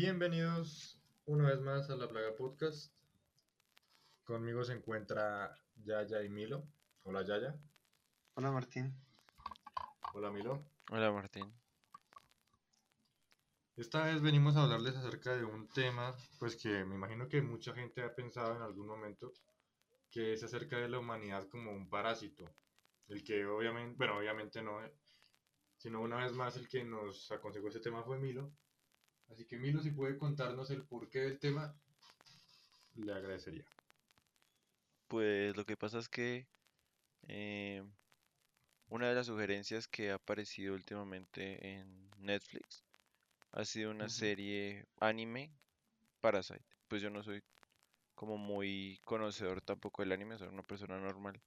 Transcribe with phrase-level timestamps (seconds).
[0.00, 2.94] Bienvenidos una vez más a La Plaga Podcast.
[4.22, 6.62] Conmigo se encuentra Yaya y Milo.
[7.02, 7.58] Hola Yaya.
[8.34, 8.94] Hola Martín.
[10.14, 10.64] Hola Milo.
[10.92, 11.52] Hola Martín.
[13.74, 17.74] Esta vez venimos a hablarles acerca de un tema, pues que me imagino que mucha
[17.74, 19.32] gente ha pensado en algún momento,
[20.12, 22.44] que es acerca de la humanidad como un parásito.
[23.08, 24.94] El que obviamente, bueno, obviamente no, eh,
[25.76, 28.52] sino una vez más el que nos aconsejó este tema fue Milo.
[29.30, 31.74] Así que Milo, si puede contarnos el porqué del tema,
[32.94, 33.64] le agradecería.
[35.06, 36.46] Pues lo que pasa es que
[37.28, 37.82] eh,
[38.88, 42.84] una de las sugerencias que ha aparecido últimamente en Netflix
[43.52, 45.52] ha sido una serie anime
[46.20, 46.64] Parasite.
[46.88, 47.42] Pues yo no soy
[48.14, 51.40] como muy conocedor tampoco del anime, soy una persona normal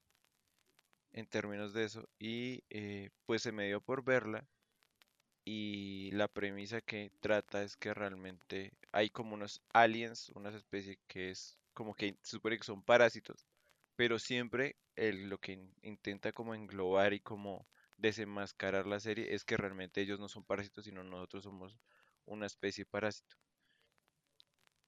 [1.14, 2.08] en términos de eso.
[2.18, 4.48] Y eh, pues se me dio por verla
[5.46, 11.30] y la premisa que trata es que realmente hay como unos aliens, unas especies que
[11.32, 13.48] es como que supone que son parásitos,
[13.96, 19.46] pero siempre el- lo que in- intenta como englobar y como desenmascarar la serie es
[19.46, 21.78] que realmente ellos no son parásitos, sino nosotros somos
[22.26, 23.38] una especie parásito.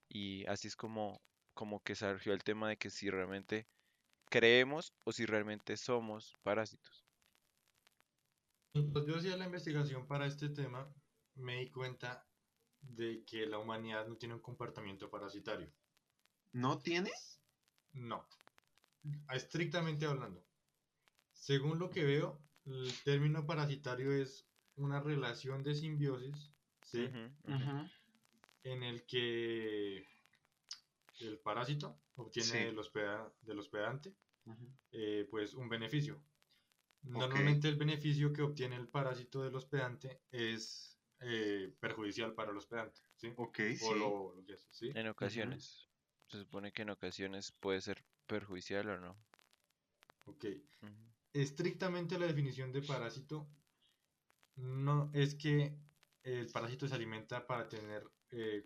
[0.08, 1.22] Y así es como,
[1.54, 3.68] como que surgió el tema de que si realmente
[4.30, 7.03] creemos o si realmente somos parásitos.
[8.74, 10.92] Mientras yo hacía la investigación para este tema,
[11.36, 12.28] me di cuenta
[12.82, 15.72] de que la humanidad no tiene un comportamiento parasitario.
[16.54, 17.12] ¿No tiene?
[17.94, 18.28] No,
[19.32, 20.44] estrictamente hablando.
[21.34, 27.08] Según lo que veo, el término parasitario es una relación de simbiosis, ¿sí?
[28.64, 30.08] En el que
[31.20, 32.58] el parásito obtiene Sí.
[32.58, 34.16] del, hospeda- del hospedante
[34.92, 36.20] eh, pues un beneficio.
[37.04, 43.02] Normalmente el beneficio que obtiene el parásito del hospedante es eh, perjudicial para el hospedante,
[43.18, 43.34] ¿sí?
[43.38, 44.00] Ok, O sí.
[44.00, 44.92] lo, lo que hace, ¿sí?
[44.94, 45.90] En ocasiones.
[46.28, 49.18] Se supone que en ocasiones puede ser perjudicial o no.
[50.26, 50.46] Ok.
[51.34, 53.48] Estrictamente la definición de parásito
[54.56, 55.76] no es que
[56.24, 58.64] el parásito se alimenta para tener eh,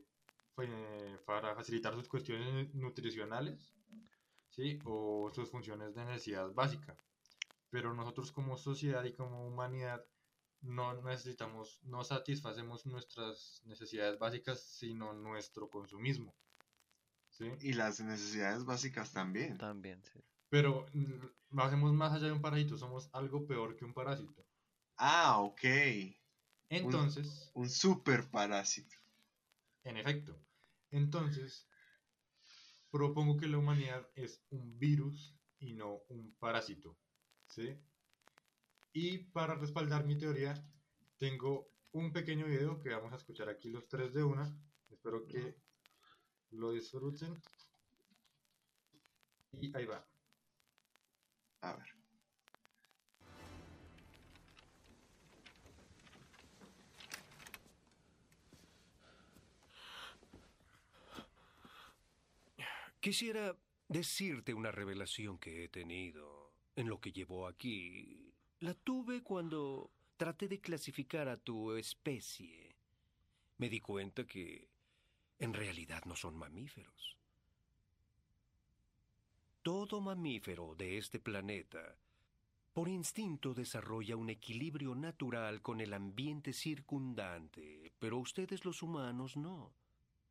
[1.26, 3.72] para facilitar sus cuestiones nutricionales,
[4.50, 4.80] ¿sí?
[4.86, 6.98] O sus funciones de necesidad básica.
[7.78, 10.04] Pero nosotros como sociedad y como humanidad
[10.62, 16.36] no necesitamos, no satisfacemos nuestras necesidades básicas, sino nuestro consumismo,
[17.30, 17.46] ¿sí?
[17.62, 19.60] Y las necesidades básicas también.
[19.60, 20.20] También, sí.
[20.50, 24.44] Pero mm, hacemos más allá de un parásito, somos algo peor que un parásito.
[24.96, 25.62] Ah, ok.
[26.70, 28.96] Entonces, Un super parásito.
[29.84, 30.36] en efecto,
[30.90, 31.70] entonces
[32.90, 36.98] propongo que la humanidad es un virus y no un parásito,
[37.48, 37.78] ¿sí?
[38.94, 40.54] Y para respaldar mi teoría,
[41.18, 44.56] tengo un pequeño video que vamos a escuchar aquí los tres de una.
[44.90, 45.56] Espero que
[46.52, 47.42] lo disfruten.
[49.54, 50.06] Y ahí va.
[51.62, 51.98] A ver.
[63.00, 63.56] Quisiera
[63.88, 66.37] decirte una revelación que he tenido
[66.78, 68.32] en lo que llevó aquí.
[68.60, 72.76] La tuve cuando traté de clasificar a tu especie.
[73.58, 74.70] Me di cuenta que
[75.40, 77.18] en realidad no son mamíferos.
[79.64, 81.98] Todo mamífero de este planeta
[82.74, 89.74] por instinto desarrolla un equilibrio natural con el ambiente circundante, pero ustedes los humanos no.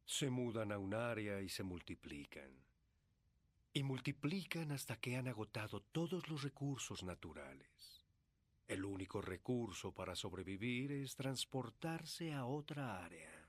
[0.04, 2.65] Se mudan a un área y se multiplican.
[3.76, 8.06] Y multiplican hasta que han agotado todos los recursos naturales.
[8.66, 13.46] El único recurso para sobrevivir es transportarse a otra área.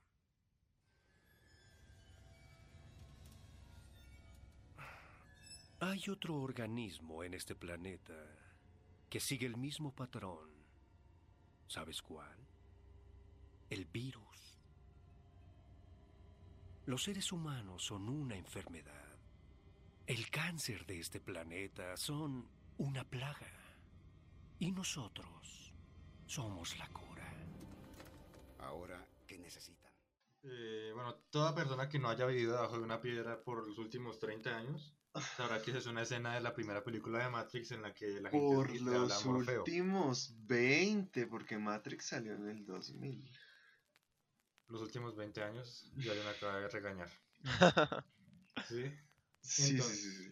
[5.79, 8.21] Hay otro organismo en este planeta
[9.09, 10.49] que sigue el mismo patrón.
[11.67, 12.35] ¿Sabes cuál?
[13.69, 14.59] El virus.
[16.85, 19.06] Los seres humanos son una enfermedad.
[20.07, 23.51] El cáncer de este planeta son una plaga.
[24.57, 25.73] Y nosotros
[26.25, 27.29] somos la cura.
[28.59, 29.91] Ahora, ¿qué necesitan?
[30.43, 34.17] Eh, bueno, toda persona que no haya vivido debajo de una piedra por los últimos
[34.17, 34.95] 30 años
[35.35, 38.21] sabrá que esa es una escena de la primera película de Matrix en la que
[38.21, 39.59] la gente Por los Morfeo.
[39.59, 43.29] últimos 20, porque Matrix salió en el 2000.
[44.67, 47.09] Los últimos 20 años ya me acaba de regañar.
[48.69, 48.85] ¿Sí?
[49.47, 49.99] Sí, sí, Entonces.
[50.01, 50.31] sí, sí.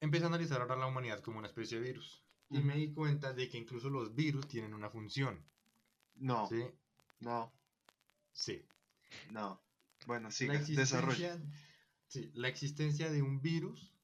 [0.00, 2.24] Empecé a analizar ahora la humanidad como una especie de virus.
[2.50, 5.42] Y me di cuenta de que incluso los virus tienen una función.
[6.16, 6.64] No, ¿sí?
[7.20, 7.50] No,
[8.32, 8.62] Sí.
[9.30, 9.60] no.
[10.06, 11.40] Bueno, siga, desarrolla.
[12.08, 13.94] sí, la existencia de un virus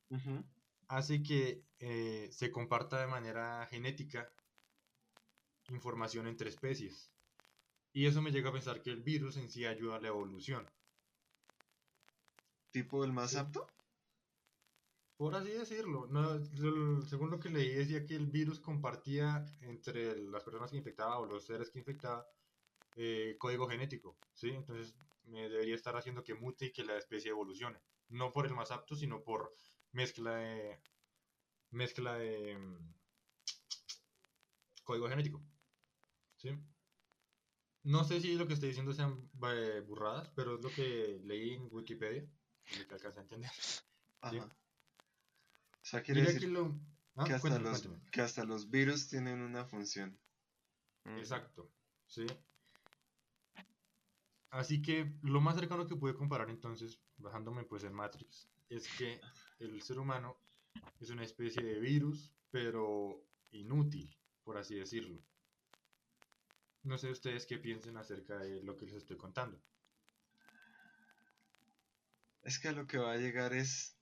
[0.86, 4.30] hace que eh, se comparta de manera genética
[5.70, 7.10] información entre especies.
[7.92, 10.66] Y eso me llega a pensar que el virus en sí ayuda a la evolución.
[12.70, 13.36] ¿Tipo el más Sí.
[13.36, 13.66] apto?
[15.16, 16.06] Por así decirlo.
[16.06, 16.38] No,
[17.04, 21.26] según lo que leí decía que el virus compartía entre las personas que infectaba o
[21.26, 22.26] los seres que infectaba
[22.96, 24.18] eh, código genético.
[24.34, 24.50] ¿sí?
[24.50, 27.80] Entonces me debería estar haciendo que mute y que la especie evolucione.
[28.08, 29.54] No por el más apto, sino por
[29.92, 30.80] mezcla de...
[31.70, 32.58] Mezcla de...
[32.58, 32.94] mm,
[34.84, 35.40] Código genético.
[36.36, 36.50] ¿Sí?
[37.82, 41.54] No sé si lo que estoy diciendo sean eh, burradas, pero es lo que leí
[41.54, 42.24] en Wikipedia.
[42.90, 43.50] Alcancé a entender.
[44.20, 44.36] Ajá.
[44.36, 46.78] O sea, quiere Diría decir que lo...
[47.16, 48.10] Ah, que, hasta cuéntame, los, cuéntame.
[48.10, 50.18] que hasta los virus tienen una función.
[51.04, 51.18] Ujú.
[51.18, 51.70] Exacto,
[52.06, 52.26] ¿sí?
[54.50, 59.20] Así que lo más cercano que pude comparar entonces, bajándome pues en Matrix, es que
[59.58, 60.38] el ser humano
[61.00, 65.20] es una especie de virus, pero inútil, por así decirlo.
[66.82, 69.60] No sé ustedes qué piensen acerca de lo que les estoy contando.
[72.42, 73.96] Es que a lo que va a llegar es...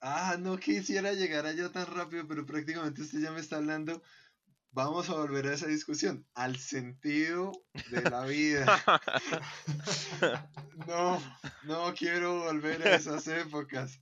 [0.00, 4.02] Ah, no quisiera llegar allá tan rápido, pero prácticamente usted ya me está hablando.
[4.70, 6.26] Vamos a volver a esa discusión.
[6.34, 7.52] Al sentido
[7.90, 8.66] de la vida.
[10.86, 11.20] No,
[11.64, 14.00] no quiero volver a esas épocas.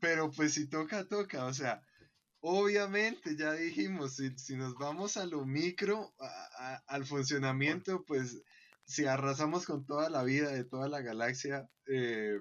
[0.00, 1.44] Pero pues si toca, toca.
[1.44, 1.82] O sea,
[2.40, 8.42] obviamente ya dijimos, si, si nos vamos a lo micro, a- a- al funcionamiento, pues
[8.84, 12.40] si arrasamos con toda la vida de toda la galaxia, eh,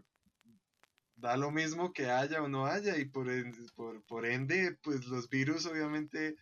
[1.16, 2.98] da lo mismo que haya o no haya.
[2.98, 3.28] Y por,
[3.76, 6.38] por, por ende, pues los virus obviamente,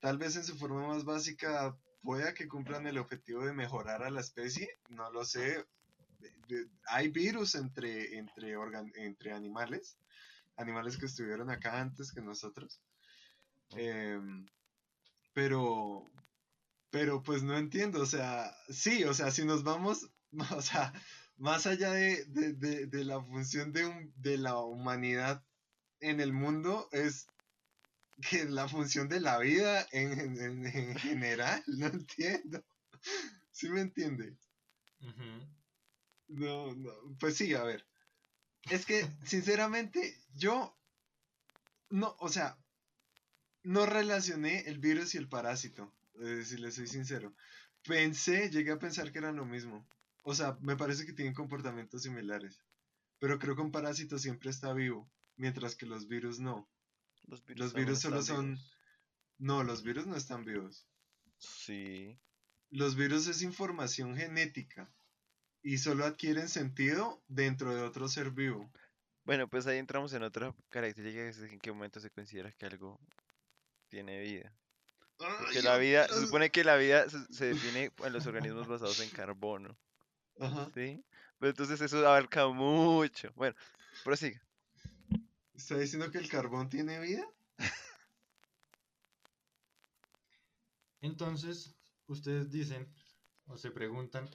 [0.00, 4.10] tal vez en su forma más básica, pueda que cumplan el objetivo de mejorar a
[4.10, 4.68] la especie.
[4.88, 5.66] No lo sé.
[6.88, 9.98] Hay virus entre, entre, organ- entre animales,
[10.56, 12.80] animales que estuvieron acá antes que nosotros.
[13.70, 14.46] Em,
[15.34, 16.04] pero,
[16.90, 20.10] pero pues no entiendo, o sea, sí, o sea, si nos vamos,
[20.56, 20.92] o sea,
[21.36, 25.44] más allá de, de- de- de la función de, un- de la humanidad
[26.00, 27.26] en el mundo, es
[28.28, 32.64] que la función de la vida en, en- en- en general, no entiendo.
[33.52, 34.36] ¿Sí me entiende?
[36.28, 37.86] No, no, pues sí, a ver.
[38.70, 40.76] Es que, sinceramente, yo
[41.90, 42.58] no, o sea,
[43.64, 47.34] no relacioné el virus y el parásito, eh, si le soy sincero.
[47.86, 49.86] Pensé, llegué a pensar que eran lo mismo.
[50.24, 52.64] O sea, me parece que tienen comportamientos similares.
[53.18, 56.68] Pero creo que un parásito siempre está vivo, mientras que los virus no.
[57.26, 58.54] Los virus solo son...
[58.54, 58.76] vivos.
[59.38, 60.88] No, los virus no están vivos.
[61.38, 62.18] Sí.
[62.70, 64.90] Los virus es información genética
[65.62, 68.72] y solo adquieren sentido dentro de otro ser vivo.
[69.24, 72.66] Bueno, pues ahí entramos en otra característica que es en qué momento se considera que
[72.66, 73.00] algo
[73.88, 74.54] tiene vida.
[75.16, 79.00] Porque la vida, se supone que la vida se, se define en los organismos basados
[79.00, 79.78] en carbono,
[80.38, 80.70] Ajá.
[80.74, 81.04] ¿sí?
[81.38, 83.32] Pero entonces eso abarca mucho.
[83.34, 83.54] Bueno,
[84.02, 84.40] prosiga.
[85.54, 87.26] ¿Está diciendo que el carbón tiene vida?
[91.00, 91.76] Entonces,
[92.06, 92.92] ustedes dicen
[93.46, 94.28] o se preguntan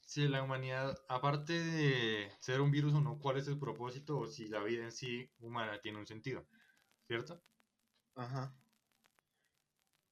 [0.00, 4.26] si la humanidad, aparte de ser un virus o no, cuál es el propósito o
[4.26, 6.46] si la vida en sí humana tiene un sentido,
[7.06, 7.42] ¿cierto?
[8.14, 8.54] Ajá.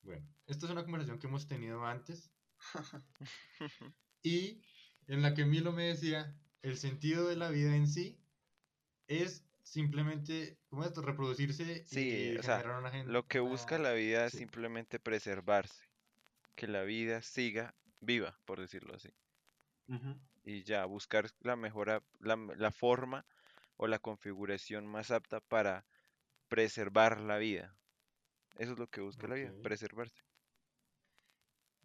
[0.02, 2.30] Bueno, esta es una conversación que hemos tenido antes
[4.22, 4.62] y
[5.06, 8.22] en la que Milo me decía, el sentido de la vida en sí
[9.08, 10.96] es simplemente, ¿cómo es?
[10.96, 14.98] Reproducirse Sí, y o sea, generar una gen- Lo que busca la vida es simplemente
[15.00, 15.84] preservarse,
[16.56, 19.10] que la vida siga viva, por decirlo así.
[20.42, 23.26] Y ya, buscar la mejora, la, la forma
[23.76, 25.86] o la configuración más apta para
[26.48, 27.78] preservar la vida.
[28.56, 30.22] Eso es lo que busca la vida, preservarse.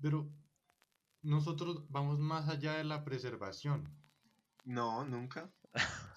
[0.01, 0.31] Pero
[1.25, 3.89] nosotros vamos más allá de la preservación.
[4.63, 5.51] No, nunca.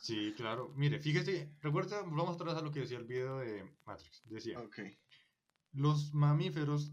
[0.01, 0.73] Sí, claro.
[0.77, 4.23] Mire, fíjese, recuerda, vamos atrás a lo que decía el video de Matrix.
[4.27, 4.63] Decía,
[5.73, 6.93] los mamíferos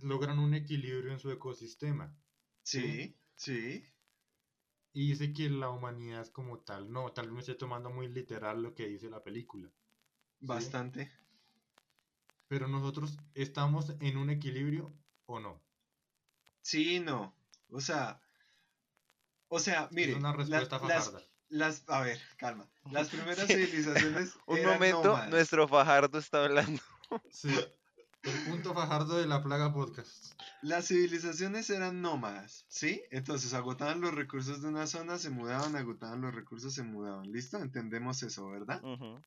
[0.00, 2.16] logran un equilibrio en su ecosistema.
[2.62, 3.84] Sí, sí.
[4.92, 8.62] Y dice que la humanidad como tal, no, tal vez me esté tomando muy literal
[8.62, 9.70] lo que dice la película.
[10.40, 11.12] Bastante.
[12.48, 14.94] Pero nosotros estamos en un equilibrio
[15.26, 15.62] o no.
[16.62, 17.36] Sí, no.
[17.70, 18.20] O sea,
[19.48, 21.26] o sea, mire, es una la- respuesta las, fajarda.
[21.48, 22.68] las, a ver, calma.
[22.90, 23.54] Las primeras Sí.
[23.54, 25.30] civilizaciones Un eran momento, nómadas.
[25.30, 26.82] nuestro Fajardo está hablando.
[27.30, 27.54] Sí,
[28.22, 30.32] El punto fajardo de la plaga podcast.
[30.60, 33.00] Las civilizaciones eran nómadas, ¿sí?
[33.12, 37.30] Entonces agotaban los recursos de una zona, se mudaban, agotaban los recursos, se mudaban.
[37.30, 37.58] ¿Listo?
[37.58, 38.82] Entendemos eso, ¿verdad?
[38.82, 39.22] Ujú.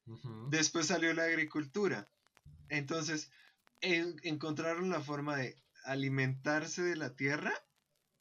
[0.50, 2.10] Después salió la agricultura.
[2.68, 3.32] Entonces,
[3.80, 5.56] en- encontraron la forma de
[5.86, 7.54] alimentarse de la tierra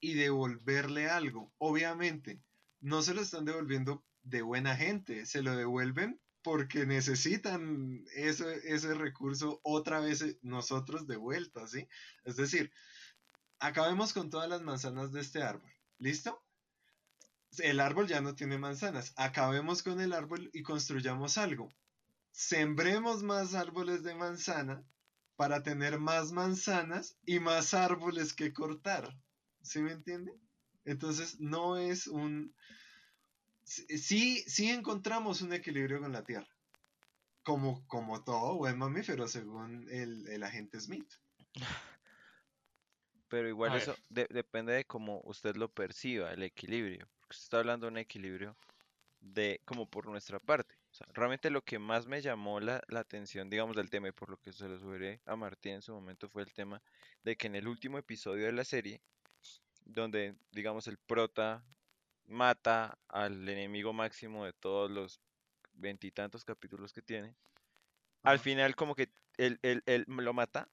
[0.01, 1.53] y devolverle algo.
[1.59, 2.41] Obviamente,
[2.81, 8.95] no se lo están devolviendo de buena gente, se lo devuelven porque necesitan ese, ese
[8.95, 11.89] recurso otra vez eh, nosotros de vuelta, ¿sí?
[12.25, 12.73] Es decir,
[13.59, 16.43] acabemos con todas las manzanas de este árbol, ¿listo?
[17.59, 21.69] El árbol ya no tiene manzanas, acabemos con el árbol y construyamos algo.
[22.31, 24.85] Sembremos más árboles de manzana
[25.35, 29.19] para tener más manzanas y más árboles que cortar.
[29.63, 30.33] ¿Sí me entiende?
[30.85, 32.55] Entonces no es un...
[33.65, 36.49] Sí, sí encontramos un equilibrio con la Tierra.
[37.43, 41.11] Como, como todo buen mamífero, según el, el agente Smith.
[43.29, 47.07] Pero igual A eso de- depende de cómo usted lo perciba, el equilibrio.
[47.21, 48.57] Porque usted está hablando de un equilibrio
[49.21, 50.75] de como por nuestra parte.
[50.91, 54.13] O sea, realmente lo que más me llamó la, la atención, digamos, del tema y
[54.13, 56.83] por lo que se lo subiré a Martín en su momento fue el tema
[57.23, 59.03] de que en el último episodio de la serie,
[59.89, 61.67] donde, digamos, el prota
[62.27, 65.23] mata al enemigo máximo de todos los
[65.73, 67.37] veintitantos capítulos que tiene,
[68.23, 70.71] al final como que él, él- él lo mata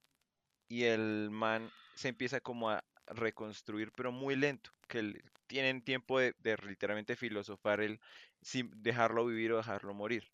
[0.69, 6.35] y el man se empieza como a reconstruir, pero muy lento, que tienen tiempo de,
[6.39, 8.01] de literalmente filosofar el
[8.41, 10.25] sin dejarlo vivir o dejarlo morir.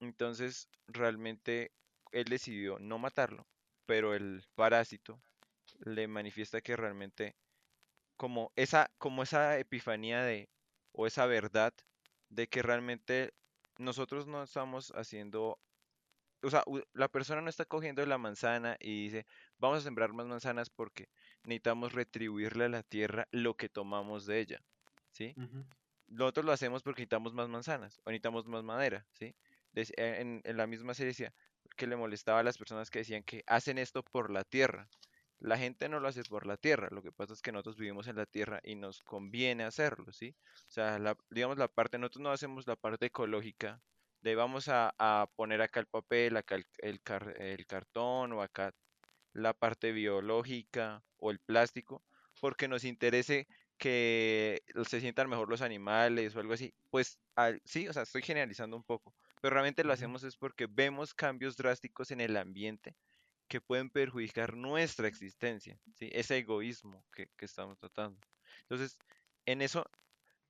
[0.00, 1.72] Entonces, realmente
[2.12, 3.48] él decidió no matarlo,
[3.86, 5.22] pero el parásito
[5.80, 7.36] le manifiesta que realmente
[8.20, 10.50] como esa, como esa epifanía de,
[10.92, 11.72] o esa verdad
[12.28, 13.32] de que realmente
[13.78, 15.58] nosotros no estamos haciendo
[16.42, 19.26] o sea, la persona no está cogiendo la manzana y dice,
[19.58, 21.08] vamos a sembrar más manzanas porque
[21.44, 24.60] necesitamos retribuirle a la tierra lo que tomamos de ella,
[25.12, 25.38] ¿sí?
[26.08, 29.34] Nosotros lo hacemos porque necesitamos más manzanas o necesitamos más madera, ¿sí?
[29.74, 29.86] Eh,
[30.20, 31.34] En, en la misma serie decía
[31.76, 34.90] que le molestaba a las personas que decían que hacen esto por la tierra.
[35.40, 38.06] La gente no lo hace por la tierra, lo que pasa es que nosotros vivimos
[38.08, 40.36] en la tierra y nos conviene hacerlo, ¿sí?
[40.68, 43.82] O sea, la, digamos la parte, nosotros no hacemos la parte ecológica
[44.20, 48.42] de vamos a, a poner acá el papel, acá el, el car- el cartón o
[48.42, 48.74] acá
[49.32, 52.04] la parte biológica o el plástico,
[52.40, 56.74] porque nos interese que se sientan mejor los animales o algo así.
[56.90, 60.66] Pues al- sí, o sea, estoy generalizando un poco, pero realmente lo hacemos es porque
[60.70, 62.96] vemos cambios drásticos en el ambiente
[63.50, 66.08] que pueden perjudicar nuestra existencia, ¿sí?
[66.12, 68.18] Ese egoísmo que, que estamos tratando.
[68.62, 68.96] Entonces,
[69.44, 69.84] en eso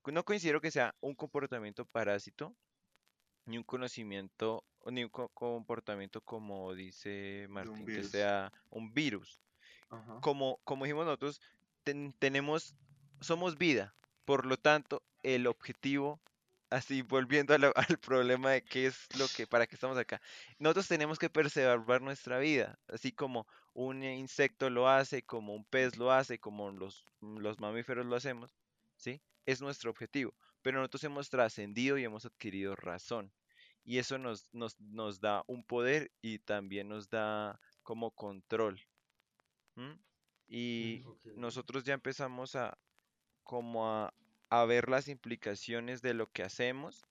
[0.06, 2.54] no considero que sea un comportamiento parásito,
[3.46, 9.40] ni un conocimiento, ni un co- comportamiento como dice Martín, que sea un virus.
[9.90, 10.20] Ajá.
[10.20, 11.40] Como, como dijimos nosotros,
[11.84, 12.74] ten- tenemos,
[13.20, 13.94] somos vida,
[14.26, 16.20] por lo tanto, el objetivo,
[16.70, 20.20] así volviendo al problema de qué es lo que, para qué estamos acá,
[20.58, 25.96] nosotros tenemos que preservar nuestra vida, así como un insecto lo hace, como un pez
[25.96, 28.50] lo hace, como los, los mamíferos lo hacemos,
[28.96, 29.20] ¿sí?
[29.46, 33.32] Es nuestro objetivo, pero nosotros hemos trascendido y hemos adquirido razón,
[33.84, 38.80] y eso nos, nos, nos da un poder y también nos da como control.
[39.76, 39.98] ¿m?
[40.48, 41.04] Y
[41.36, 42.76] nosotros ya empezamos a
[43.42, 44.12] como a,
[44.50, 47.02] a ver las implicaciones de lo que hacemos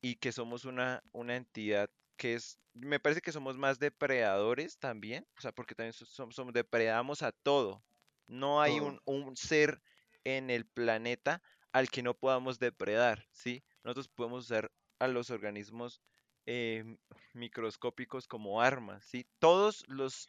[0.00, 5.26] y que somos una, una entidad que es, me parece que somos más depredadores también,
[5.38, 7.84] o sea, porque también so- somos, somos- depredamos a todo.
[8.28, 9.82] No hay un, un ser
[10.24, 11.42] en el planeta
[11.72, 13.64] al que no podamos depredar, ¿sí?
[13.84, 16.00] Nosotros podemos usar a los organismos
[16.46, 16.96] eh,
[17.34, 19.26] microscópicos como armas, ¿sí?
[19.38, 20.26] Todos los,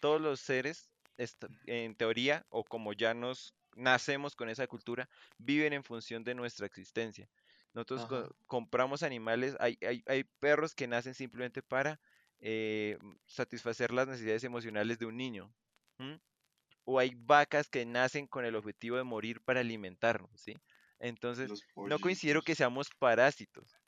[0.00, 0.90] todos los seres,
[1.66, 5.08] en teoría, o como ya nos nacemos con esa cultura,
[5.38, 7.30] viven en función de nuestra existencia.
[7.74, 12.00] Nosotros co- compramos animales, hay, hay, hay perros que nacen simplemente para
[12.40, 15.54] eh, satisfacer las necesidades emocionales de un niño.
[16.84, 20.60] O hay vacas que nacen con el objetivo de morir para alimentarnos, ¿sí?
[20.98, 23.78] Entonces, no considero que seamos parásitos.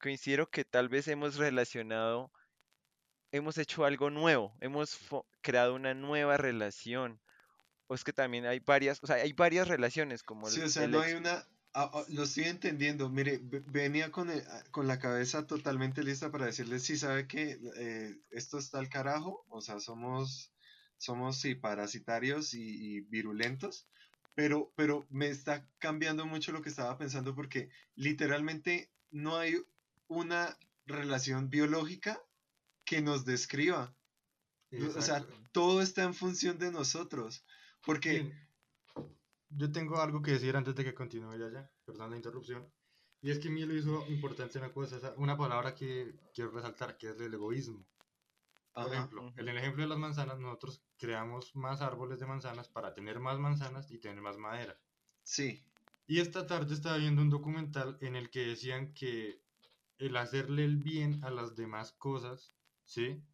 [0.00, 2.32] Considero que tal vez hemos relacionado,
[3.32, 5.00] hemos hecho algo nuevo, hemos
[5.42, 7.20] creado una nueva relación.
[7.92, 10.68] O es que también hay varias, o sea, hay varias relaciones como Sí, el, o
[10.70, 11.46] sea, el no ex- hay una...
[11.74, 13.10] ah, ah, lo estoy entendiendo.
[13.10, 17.26] Mire, ve- venía con, el- ah, con la cabeza totalmente lista para decirles si sabe
[17.26, 19.44] que eh, esto está al carajo.
[19.50, 20.54] O sea, somos,
[20.96, 22.62] somos sí, parasitarios y,
[22.96, 23.88] y virulentos.
[24.34, 29.62] Pero, pero me está cambiando mucho lo que estaba pensando porque literalmente no hay
[30.06, 30.56] una
[30.86, 32.18] relación biológica
[32.86, 33.94] que nos describa.
[34.96, 37.44] O sea, todo está en función de nosotros.
[37.84, 38.32] Porque,
[39.50, 42.72] yo tengo algo que decir antes de que continúe ya, ya, perdón la interrupción.
[43.20, 46.96] Y es que a mí lo hizo importante una cosa, una palabra que quiero resaltar,
[46.98, 47.86] que es el egoísmo.
[48.80, 52.68] Por ajá, ejemplo, en el ejemplo de las manzanas, nosotros creamos más árboles de manzanas
[52.68, 54.78] para tener más manzanas y tener más madera.
[55.24, 55.64] sí,
[56.06, 59.42] Y esta tarde estaba viendo un documental en el que decían que
[59.98, 63.24] el hacerle el bien a las demás cosas, ¿sí?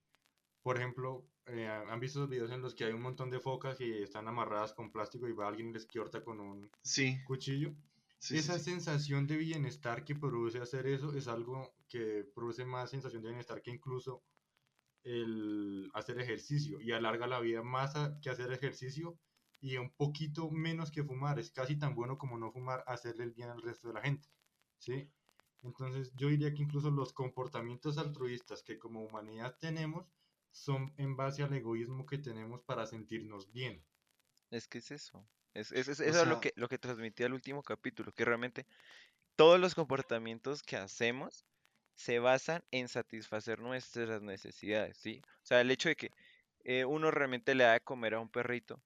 [0.63, 3.77] Por ejemplo, eh, han visto esos videos en los que hay un montón de focas
[3.77, 7.75] que están amarradas con plástico y va alguien y les quiorta con un sí, cuchillo.
[8.19, 8.65] sí, Esa sí.
[8.71, 13.63] sensación de bienestar que produce hacer eso es algo que produce más sensación de bienestar
[13.63, 14.23] que incluso
[15.05, 19.19] el hacer ejercicio y alarga la vida más que hacer ejercicio
[19.61, 21.39] y un poquito menos que fumar.
[21.39, 24.29] Es casi tan bueno como no fumar hacerle el bien al resto de la gente.
[24.79, 25.11] ¿sí?
[25.63, 30.07] Entonces yo diría que incluso los comportamientos altruistas que como humanidad tenemos
[30.51, 33.87] son en base al egoísmo que tenemos para sentirnos bien.
[34.51, 35.29] Es que es eso.
[35.55, 38.25] Es, es, es- O eso es lo que, lo que transmitía el último capítulo, que
[38.25, 38.67] realmente
[39.37, 41.47] todos los comportamientos que hacemos
[41.97, 45.23] se basan en satisfacer nuestras necesidades, ¿sí?
[45.27, 46.11] O sea, el hecho de que
[46.65, 48.83] eh, uno realmente le da de comer a un perrito,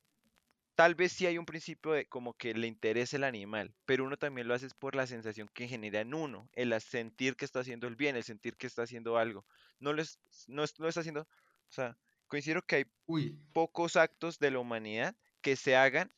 [0.74, 4.16] tal vez sí hay un principio de como que le interesa el animal, pero uno
[4.18, 7.60] también lo hace es por la sensación que genera en uno, el sentir que está
[7.60, 9.46] haciendo el bien, el sentir que está haciendo algo.
[9.80, 11.28] No lo, es- no, es- no está haciendo,
[11.72, 16.12] o sea, considero que hay Uy, pocos actos de la humanidad que se hagan,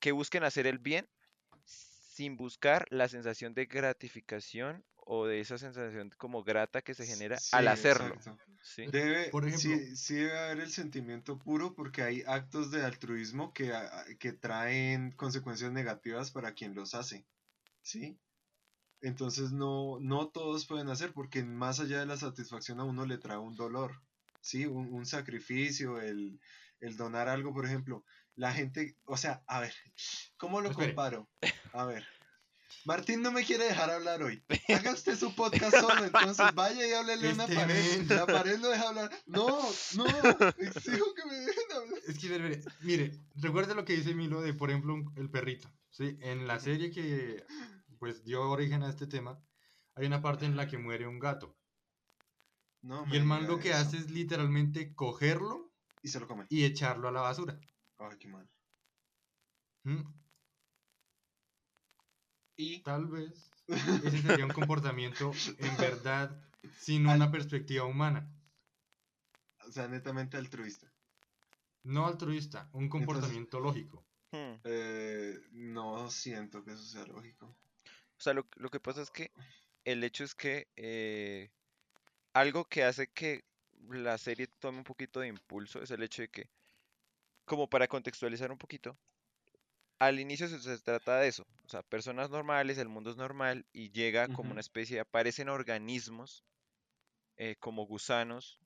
[0.00, 1.08] que busquen hacer el bien
[1.64, 7.38] sin buscar la sensación de gratificación o de esa sensación como grata que se genera
[7.52, 8.16] al hacerlo.
[8.76, 13.72] Debe, Por ejemplo- sí debe haber el sentimiento puro porque hay actos de altruismo que,
[13.72, 17.24] a- que traen consecuencias negativas para quien los hace,
[17.82, 18.18] ¿sí?
[19.00, 23.18] Entonces no, no todos pueden hacer porque más allá de la satisfacción a uno le
[23.18, 24.02] trae un dolor,
[24.46, 24.64] ¿sí?
[24.66, 26.40] Un, un sacrificio, el,
[26.80, 28.04] el donar algo, por ejemplo.
[28.34, 29.74] La gente, o sea, a ver,
[30.36, 30.88] ¿cómo lo Espere.
[30.88, 31.28] comparo?
[31.72, 32.06] A ver.
[32.84, 34.44] Martín no me quiere dejar hablar hoy.
[34.68, 38.10] Haga usted su podcast solo, entonces vaya y háblele a una Este pared.
[38.12, 39.10] La pared lo deja hablar.
[39.26, 39.46] No,
[39.96, 40.04] no,
[40.58, 41.98] exijo que me dejen hablar.
[42.06, 45.68] Es que, mire, mire, recuerde lo que dice Milo de, por ejemplo, un- el perrito,
[45.90, 46.16] ¿sí?
[46.20, 47.44] En la serie que,
[47.98, 49.40] pues, dio origen a este tema,
[49.96, 51.55] hay una parte en la que muere un gato.
[52.86, 53.78] No, Y el man lo que eso.
[53.78, 55.72] hace es literalmente cogerlo
[56.02, 56.46] Y se lo come.
[56.48, 57.58] y echarlo a la basura.
[57.98, 58.48] Ay, qué mal.
[59.84, 60.02] ¿Mm?
[62.56, 66.40] Y Tal vez ese sería un comportamiento en verdad
[66.78, 68.30] sin una perspectiva humana.
[69.66, 70.90] o sea, netamente altruista.
[71.82, 74.04] No altruista, un comportamiento lógico.
[74.32, 74.54] Hmm.
[74.64, 77.46] Eh, no siento que eso sea lógico.
[77.46, 79.32] O sea, lo, lo que pasa es que
[79.84, 81.50] el hecho es que eh,
[82.36, 83.44] algo que hace que
[83.88, 86.50] la serie tome un poquito de impulso es el hecho de que,
[87.46, 88.98] como para contextualizar un poquito,
[89.98, 93.64] al inicio se, se trata de eso, o sea, personas normales, el mundo es normal
[93.72, 96.44] y llega como una especie, aparecen organismos
[97.38, 98.60] eh, como gusanos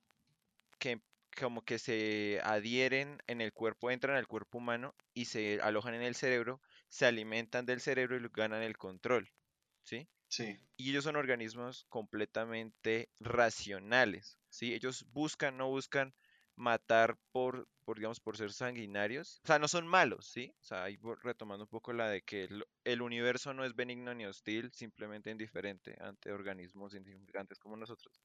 [0.79, 1.01] que
[1.39, 6.03] como que se adhieren en el cuerpo, entran al cuerpo humano y se alojan en
[6.03, 9.31] el cerebro, se alimentan del cerebro y ganan el control,
[9.85, 10.09] ¿sí?
[10.31, 10.57] Sí.
[10.77, 14.73] Y ellos son organismos completamente racionales, ¿sí?
[14.73, 16.15] Ellos buscan, no buscan
[16.57, 19.41] matar por, por, digamos, por ser sanguinarios.
[19.45, 20.55] O sea, no son malos, ¿sí?
[20.61, 24.15] O sea, ahí retomando un poco la de que el, el universo no es benigno
[24.15, 28.23] ni hostil, simplemente indiferente ante organismos insignificantes como nosotros.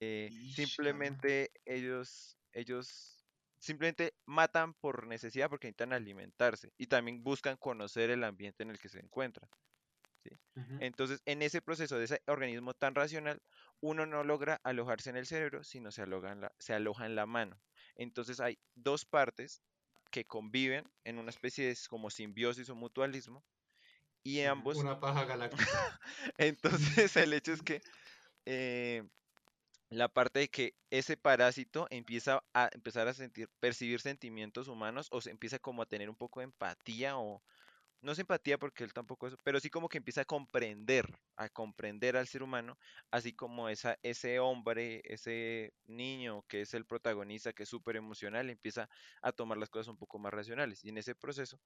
[0.00, 3.26] Eh, simplemente ellos, ellos
[3.58, 8.78] simplemente matan por necesidad porque necesitan alimentarse y también buscan conocer el ambiente en el
[8.78, 9.50] que se encuentran.
[10.80, 13.42] Entonces, en ese proceso de ese organismo tan racional,
[13.80, 17.14] uno no logra alojarse en el cerebro, sino se aloja en la, se aloja en
[17.14, 17.60] la mano.
[17.96, 19.62] Entonces hay dos partes
[20.10, 23.44] que conviven en una especie de como simbiosis o mutualismo
[24.22, 26.00] y ambos Una paja galáctica.
[26.38, 27.80] entonces el hecho es que
[28.46, 29.04] eh,
[29.90, 35.20] la parte de que ese parásito empieza a empezar a sentir, percibir sentimientos humanos o
[35.20, 37.42] se empieza como a tener un poco de empatía o
[38.00, 41.06] no es empatía porque él tampoco eso, pero sí como que empieza a comprender,
[41.36, 42.78] a comprender al ser humano,
[43.10, 48.50] así como esa, ese hombre, ese niño que es el protagonista, que es súper emocional,
[48.50, 48.88] empieza
[49.22, 50.84] a tomar las cosas un poco más racionales.
[50.84, 51.60] Y en ese proceso,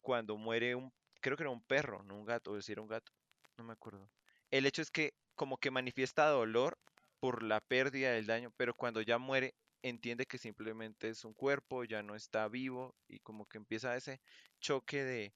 [0.00, 3.12] cuando muere un, creo que era un perro, no un gato, o decir un gato,
[3.58, 4.10] no me acuerdo.
[4.50, 6.78] El hecho es que como que manifiesta dolor
[7.20, 11.84] por la pérdida del daño, pero cuando ya muere entiende que simplemente es un cuerpo,
[11.84, 14.20] ya no está vivo y como que empieza ese
[14.60, 15.34] choque de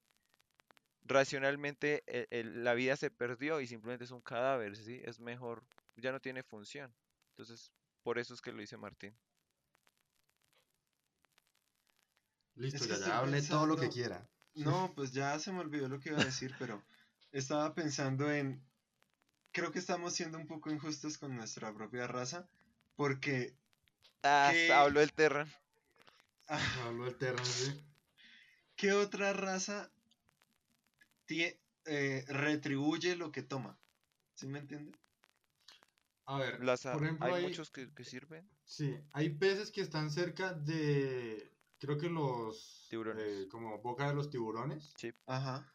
[1.04, 5.00] racionalmente el- el- la vida se perdió y simplemente es un cadáver, ¿sí?
[5.04, 5.62] Es mejor,
[5.96, 6.92] ya no tiene función.
[7.30, 7.70] Entonces,
[8.02, 9.14] por eso es que lo dice Martín.
[12.56, 14.26] Listo, Es que ya, hable todo lo que quiera.
[14.54, 16.82] No, pues ya se me olvidó lo que iba a decir, pero
[17.32, 18.62] estaba pensando en...
[19.52, 22.48] Creo que estamos siendo un poco injustos con nuestra propia raza,
[22.96, 23.54] porque...
[24.22, 24.72] Ah, ¿Qué?
[24.72, 25.48] hablo del Terran.
[26.48, 27.80] ah, Hablo del Terran, sí.
[28.76, 29.90] ¿Qué otra raza
[31.26, 33.78] tie- eh, retribuye lo que toma?
[34.34, 34.92] ¿Sí me entiende?
[36.26, 38.48] A ver, Las, a- por ejemplo, hay hay, muchos que, que sirven.
[38.64, 43.24] sí, hay peces que están cerca de, creo que los, Tiburones.
[43.24, 44.94] eh, como boca de los tiburones,
[45.26, 45.70] Ajá.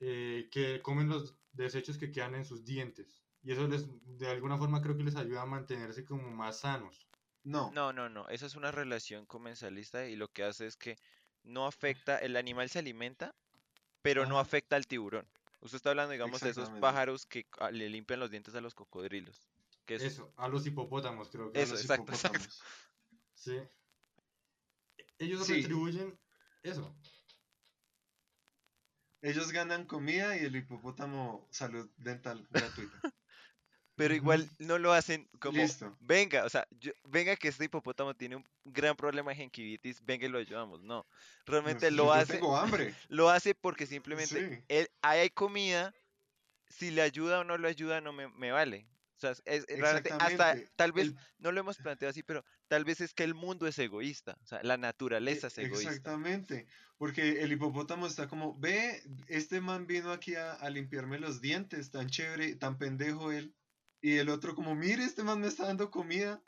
[0.00, 3.24] eh, que comen los desechos que quedan en sus dientes.
[3.42, 3.86] Y eso les,
[4.18, 7.08] de alguna forma creo que les ayuda a mantenerse como más sanos.
[7.42, 7.70] No.
[7.72, 8.28] No, no, no.
[8.28, 10.96] Esa es una relación comensalista y lo que hace es que
[11.42, 13.34] no afecta, el animal se alimenta,
[14.02, 15.26] pero no afecta al tiburón.
[15.60, 19.48] Usted está hablando, digamos, de esos pájaros que le limpian los dientes a los cocodrilos.
[19.84, 21.60] Que es- Eso, a los hipopótamos creo que.
[21.62, 22.38] Eso, los exacto, exacto.
[22.38, 22.62] hipopótamos.
[23.34, 23.58] Sí.
[25.18, 25.54] Ellos Sí.
[25.62, 26.18] retribuyen
[26.62, 26.94] eso.
[29.22, 33.00] Ellos ganan comida y el hipopótamo salud dental gratuita.
[34.00, 35.94] Pero igual no lo hacen como, Listo.
[36.00, 40.24] venga, o sea, yo- venga que este hipopótamo tiene un gran problema de gingivitis, venga
[40.26, 40.82] y lo ayudamos.
[40.82, 41.06] No,
[41.44, 42.94] realmente Pues, lo yo hace, tengo hambre.
[43.08, 44.64] lo hace porque simplemente Sí.
[44.68, 45.94] él, ahí hay comida,
[46.68, 48.86] si le ayuda o no le ayuda no me, me vale.
[49.16, 52.86] O sea, es, realmente hasta tal vez El- no lo hemos planteado así, pero tal
[52.86, 55.90] vez es que el mundo es egoísta, o sea, la naturaleza es egoísta.
[55.90, 61.42] Exactamente, porque el hipopótamo está como, ve, este man vino aquí a, a limpiarme los
[61.42, 63.54] dientes, tan chévere, tan pendejo él.
[64.00, 66.42] Y el otro como, mire, este man me está dando comida.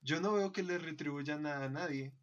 [0.00, 2.14] Yo no veo que le retribuya nada a nadie.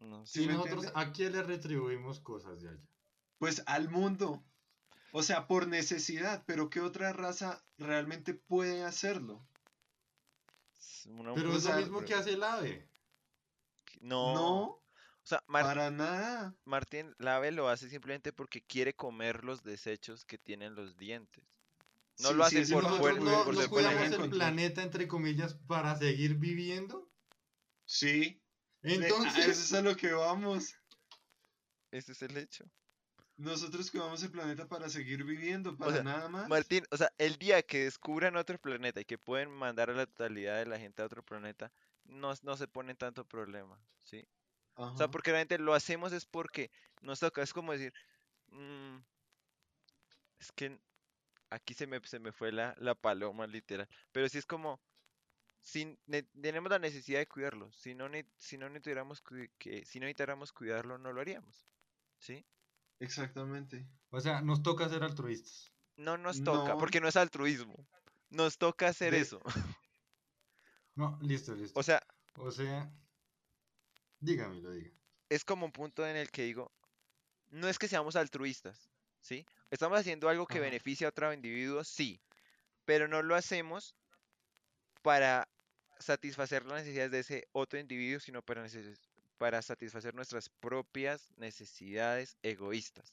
[0.00, 0.26] No.
[0.26, 1.00] ¿Sí nosotros, entiende?
[1.00, 2.88] ¿a quién le retribuimos cosas de allá?
[3.38, 4.44] Pues al mundo.
[5.12, 9.46] O sea, por necesidad, pero ¿qué otra raza realmente puede hacerlo?
[10.78, 12.88] es Pero es lo mismo que hace el ave.
[14.00, 14.81] no, No,
[15.22, 16.54] o sea, para nada.
[16.64, 21.44] Martín Lave lo hace simplemente porque quiere comer los desechos que tienen los dientes.
[22.20, 24.12] No Sí, lo hace por no lo fuer- nosotros puede- no, por no cuidamos el
[24.14, 24.30] encontrar.
[24.30, 27.08] planeta, entre comillas, para seguir viviendo.
[27.84, 28.42] Sí.
[28.82, 30.74] Entonces, eso es a lo que vamos.
[31.90, 32.64] Ese es el hecho.
[33.36, 36.48] Nosotros cuidamos el planeta para seguir viviendo, para sea, nada más.
[36.48, 40.06] Martín, o sea, el día que descubran otro planeta y que pueden mandar a la
[40.06, 41.72] totalidad de la gente a otro planeta,
[42.04, 44.26] no, no se ponen tanto problema, ¿sí?
[44.74, 46.70] O sea, porque realmente lo hacemos es porque
[47.02, 47.92] nos toca, es como decir,
[48.48, 48.98] "Mm,
[50.38, 50.78] es que
[51.50, 54.80] aquí se me, se me fue la, la paloma literal, pero sí es como,
[55.60, 59.22] si ne- tenemos la necesidad de cuidarlo, si no, ne- si no necesitáramos
[59.58, 61.66] que, si no necesitáramos cuidarlo, no lo haríamos,
[62.18, 62.44] ¿sí?
[63.00, 63.86] Exactamente.
[64.10, 65.72] o sea, nos toca ser altruistas.
[65.96, 66.78] No nos toca, No.
[66.78, 67.86] porque no es altruismo,
[68.30, 69.40] nos toca hacer De- eso,
[70.94, 71.78] No, listo, listo.
[71.78, 72.02] o sea,
[72.36, 72.90] O sea,
[74.22, 74.90] dígame, lo diga.
[75.28, 76.72] es como un punto en el que digo,
[77.50, 79.46] no es que seamos altruistas, ¿sí?
[79.70, 80.66] Estamos haciendo algo que Ajá.
[80.66, 82.20] beneficia a otro individuo, sí,
[82.84, 83.96] pero no lo hacemos
[85.02, 85.48] para
[85.98, 88.66] satisfacer las necesidades de ese otro individuo, sino para,
[89.38, 93.12] para satisfacer nuestras propias necesidades egoístas,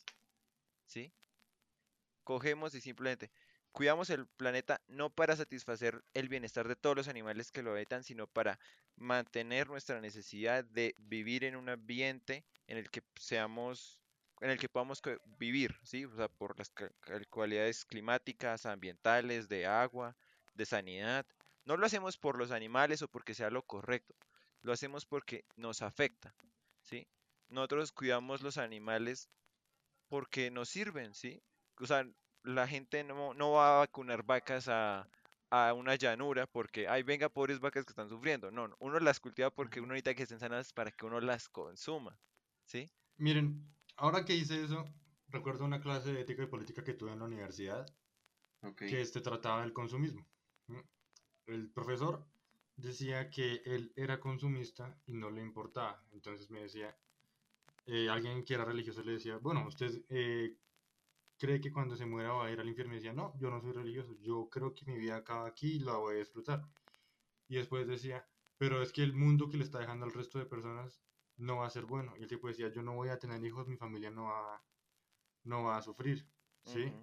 [0.86, 1.12] ¿sí?
[2.24, 3.32] Cogemos y simplemente
[3.72, 8.04] cuidamos el planeta no para satisfacer el bienestar de todos los animales que lo habitan,
[8.04, 8.60] sino para
[8.96, 14.00] mantener nuestra necesidad de vivir en un ambiente en el que seamos,
[14.42, 15.02] en el que podamos
[15.38, 16.06] vivir, ¿sí?
[16.06, 16.72] O sea, por las
[17.30, 20.16] cualidades climáticas, ambientales, de agua,
[20.54, 21.26] de sanidad.
[21.66, 24.16] No lo hacemos por los animales o porque sea lo correcto,
[24.62, 26.36] lo hacemos porque nos afecta,
[26.82, 27.08] ¿sí?
[27.48, 29.30] Nosotros cuidamos los animales
[30.08, 31.42] porque nos sirven, ¿sí?
[31.80, 32.06] O sea,
[32.44, 35.10] la gente no, no va a vacunar vacas a,
[35.50, 38.52] a una llanura porque, ay, venga, pobres vacas que están sufriendo.
[38.52, 41.50] No, no, uno las cultiva porque uno necesita que estén sanas para que uno las
[41.50, 42.20] consuma,
[42.66, 42.92] ¿sí?
[43.18, 44.86] Miren, ahora que hice eso,
[45.28, 47.86] recuerdo una clase de ética y política que tuve en la universidad
[48.76, 50.28] que este trataba del consumismo.
[51.46, 52.28] El profesor
[52.76, 56.06] decía que él era consumista y no le importaba.
[56.12, 56.98] Entonces me decía,
[57.86, 60.58] eh, alguien que era religioso le decía, bueno, usted eh,
[61.40, 62.94] cree que cuando se muera va a ir al infierno.
[62.94, 65.80] Y decía, no, yo no soy religioso, yo creo que mi vida acaba aquí y
[65.80, 66.64] la voy a disfrutar.
[67.48, 70.46] Y después decía, pero es que el mundo que le está dejando al resto de
[70.46, 71.02] personas
[71.38, 72.14] no va a ser bueno.
[72.18, 74.62] Y el tipo decía, yo no voy a tener hijos, mi familia no va,
[75.46, 76.28] no va a sufrir.
[76.66, 76.94] ¿sí?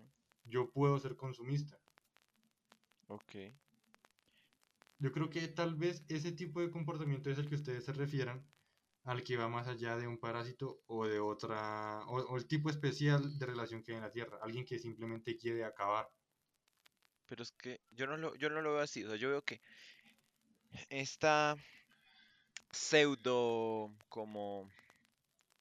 [0.44, 1.81] Yo puedo ser consumista.
[3.09, 3.35] Ok.
[4.99, 8.46] Yo creo que tal vez ese tipo de comportamiento es el que ustedes se refieran
[9.07, 13.38] al que va más allá de un parásito o de otra, o, el tipo especial
[13.38, 16.11] de relación que hay en la Tierra, alguien que simplemente quiere acabar.
[17.27, 19.42] Pero es que yo no lo, yo no lo veo así, o sea, yo veo
[19.42, 19.61] que
[20.88, 21.57] esta
[22.73, 24.69] pseudo como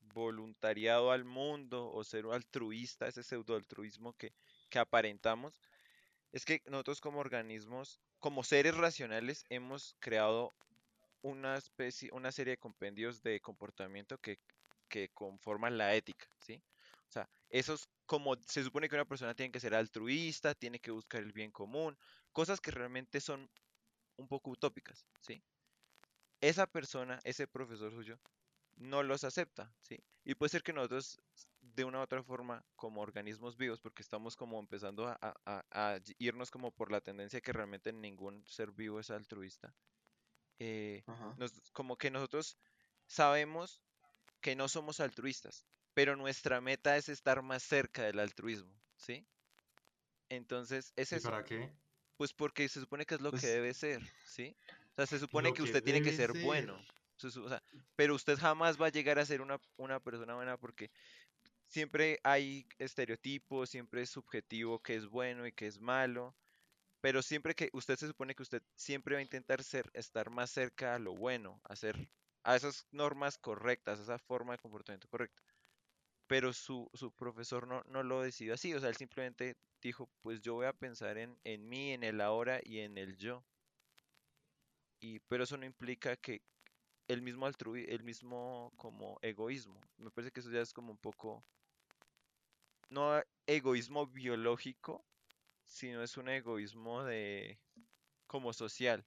[0.02, 4.34] voluntariado al mundo o ser altruista, ese pseudo altruismo que,
[4.70, 5.62] que aparentamos,
[6.32, 10.56] es que nosotros como organismos, como seres racionales, hemos creado
[11.26, 14.40] una especie, una serie de compendios de comportamiento que,
[14.90, 16.64] que conforman la ética, ¿sí?
[17.10, 20.92] O sea, esos como se supone que una persona tiene que ser altruista, tiene que
[20.92, 21.98] buscar el bien común,
[22.32, 23.50] cosas que realmente son
[24.18, 25.44] un poco utópicas, ¿sí?
[26.42, 28.20] Esa persona, ese profesor suyo,
[28.76, 30.00] no los acepta, ¿sí?
[30.26, 31.18] Y puede ser que nosotros,
[31.62, 36.00] de una u otra forma, como organismos vivos, porque estamos como empezando a, a- a
[36.20, 39.76] irnos como por la tendencia que realmente ningún ser vivo es altruista,
[40.60, 41.04] eh,
[41.38, 42.58] nos- como que nosotros
[43.08, 43.84] sabemos
[44.42, 49.26] que no somos altruistas, pero nuestra meta es estar más cerca del altruismo, ¿sí?
[50.30, 51.72] Entonces, es ¿Y eso, para qué?
[52.18, 54.56] pues porque se supone que es lo que Pues- debe ser, ¿sí?
[54.92, 56.44] O sea, se supone que que usted tiene que ser ser.
[56.46, 56.80] bueno,
[57.24, 57.64] o sea,
[57.96, 60.90] pero usted jamás va a llegar a ser una, una persona buena porque
[61.68, 66.36] siempre hay estereotipos, siempre es subjetivo que es bueno y que es malo,
[67.06, 70.50] pero siempre que usted se supone que usted siempre va a intentar ser, estar más
[70.50, 71.76] cerca a lo bueno, a
[72.44, 75.44] a esas normas correctas, a esa forma de comportamiento correcta.
[76.26, 80.42] Pero su, su profesor no, no lo decidió así, o sea, él simplemente dijo, pues
[80.42, 83.44] yo voy a pensar en, en mí, en el ahora y en el yo.
[85.00, 86.42] Y, pero eso no implica que
[87.08, 89.80] el mismo altrui, el mismo como egoísmo.
[90.00, 91.44] Me parece que eso ya es como un poco,
[92.90, 95.06] no egoísmo biológico,
[95.66, 97.60] sino es un egoísmo de
[98.28, 99.06] como social.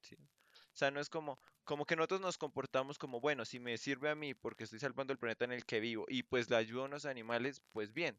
[0.00, 0.16] ¿sí?
[0.16, 4.10] O sea, no es como, como que nosotros nos comportamos como, bueno, si me sirve
[4.10, 6.82] a mí porque estoy salvando el planeta en el que vivo y pues le ayudo
[6.82, 8.16] a unos animales, pues bien.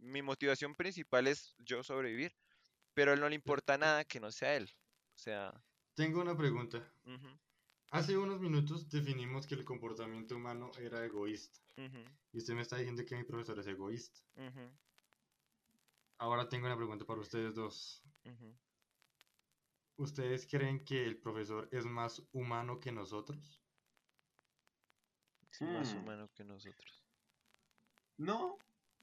[0.00, 2.34] Mi motivación principal es yo sobrevivir,
[2.92, 4.70] pero a él no le importa nada que no sea él.
[5.14, 5.54] O sea,
[5.94, 6.86] Tengo una pregunta.
[7.90, 11.60] Hace unos minutos definimos que el comportamiento humano era egoísta.
[12.32, 14.20] Y usted me está diciendo que mi profesor es egoísta.
[16.24, 18.02] Ahora tengo una pregunta para ustedes dos.
[19.98, 23.60] ¿Ustedes creen que el profesor es más humano que nosotros?
[25.52, 25.98] Es más Hmm.
[25.98, 27.04] humano que nosotros.
[28.16, 28.56] No,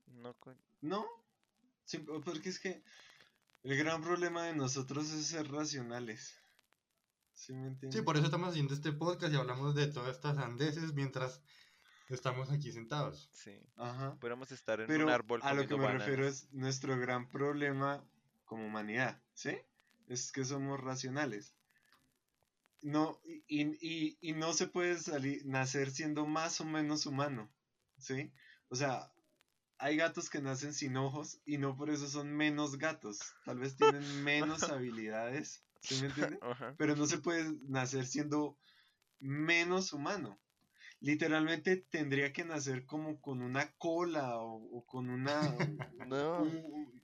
[0.08, 1.06] No, co- no.
[2.26, 2.84] Porque es que
[3.64, 6.36] el gran problema de nosotros es ser racionales.
[7.34, 8.00] ¿Sí me entiendes?
[8.00, 11.40] Sí, por eso estamos haciendo este podcast y hablamos de todas estas andeses mientras
[12.12, 13.30] estamos aquí sentados.
[13.34, 13.60] sí.
[13.76, 14.18] Ajá.
[14.20, 18.04] Podríamos estar en Pero un árbol a lo que me refiero es nuestro gran problema
[18.46, 19.58] como humanidad, ¿sí?
[20.08, 21.56] Es que somos racionales.
[22.82, 23.44] No, y,
[23.80, 27.54] y- y no se puede salir, nacer siendo más o menos humano,
[27.98, 28.32] ¿sí?
[28.70, 29.14] O sea,
[29.78, 33.20] hay gatos que nacen sin ojos y no por eso son menos gatos.
[33.46, 36.40] Tal vez tienen menos habilidades, ¿sí me entiende?
[36.78, 38.58] Pero no se puede nacer siendo
[39.20, 40.40] menos humano.
[41.02, 45.42] Literalmente tendría que nacer como con una cola o, o con una...
[46.08, 46.42] No.
[46.44, 47.02] un-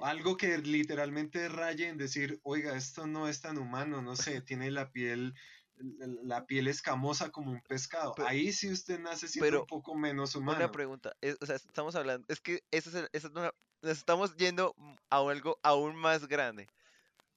[0.00, 4.70] algo que literalmente raye en decir, oiga, esto no es tan humano, no sé, tiene
[4.70, 5.34] la piel,
[5.76, 8.14] la piel escamosa como un pescado.
[8.14, 10.58] Pe- Ahí sí usted nace siendo pero un poco menos humano.
[10.58, 13.52] Una pregunta, es- o sea, estamos hablando, es que ese es el- esa es una-
[13.82, 14.74] nos estamos yendo
[15.10, 16.68] a algo aún más grande.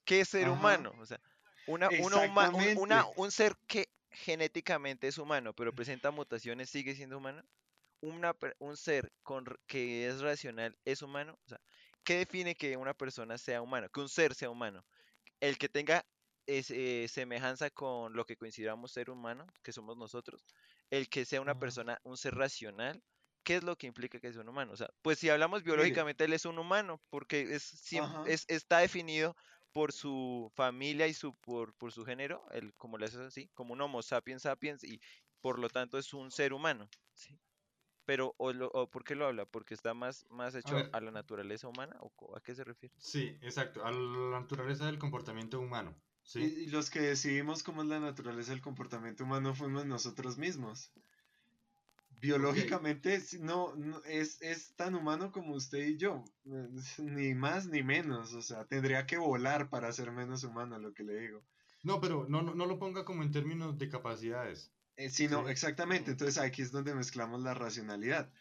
[0.06, 0.54] ¿Qué es ser Ajá.
[0.54, 0.94] humano?
[1.00, 1.20] O sea,
[1.68, 1.90] una,
[3.16, 7.44] un ser que genéticamente es humano, pero presenta mutaciones, sigue siendo humano.
[8.02, 11.40] Una, un ser con, que es racional es humano.
[11.46, 11.60] O sea,
[12.04, 13.90] ¿qué define que una persona sea humano?
[13.90, 14.86] Que un ser sea humano.
[15.40, 16.06] El que tenga
[16.46, 20.46] es- eh, semejanza con lo que consideramos ser humano, que somos nosotros.
[20.90, 23.04] El que sea una persona, un ser racional.
[23.44, 24.74] ¿Qué es lo que implica que sea un humano?
[24.74, 28.24] O sea, pues si hablamos biológicamente, él es un humano, porque es, Ajá.
[28.28, 29.36] es- está definido
[29.76, 33.74] por su familia y su, por, por su género, el, como le haces así, como
[33.74, 35.02] un Homo sapiens sapiens, y
[35.42, 36.94] por lo tanto es un ser humano.
[37.14, 37.42] ¿sí?
[38.06, 39.46] Pero, o, lo- o ¿por qué lo habla?
[39.46, 40.92] ¿Porque está más, más hecho ver.
[40.92, 41.98] a la naturaleza humana?
[42.02, 42.96] ¿O a qué se refiere?
[42.98, 46.02] Sí, exacto, a la naturaleza del comportamiento humano.
[46.36, 46.54] Y, ¿sí?
[46.64, 50.92] y los que decidimos cómo es la naturaleza del comportamiento humano fuimos nosotros mismos.
[52.26, 56.24] Biológicamente no, no- es, es tan humano como usted y yo,
[56.98, 61.04] ni más ni menos, o sea, tendría que volar para ser menos humano, lo que
[61.04, 61.44] le digo.
[61.84, 64.72] No, pero no, no, no lo ponga como en términos de capacidades.
[64.96, 65.52] Eh, sí, no, Sí.
[65.52, 68.32] exactamente, entonces aquí es donde mezclamos la racionalidad.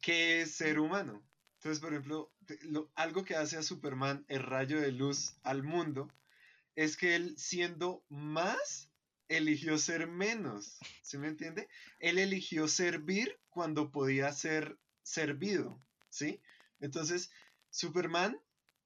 [0.00, 1.20] ¿Qué es ser humano?
[1.54, 6.08] Entonces, por ejemplo, lo- algo que hace a Superman el rayo de luz al mundo
[6.76, 8.91] es que él siendo más
[9.36, 11.68] eligió ser menos, ¿sí me entiende?
[11.98, 16.40] Él eligió servir cuando podía ser servido, ¿sí?
[16.80, 17.30] Entonces,
[17.70, 18.40] Superman,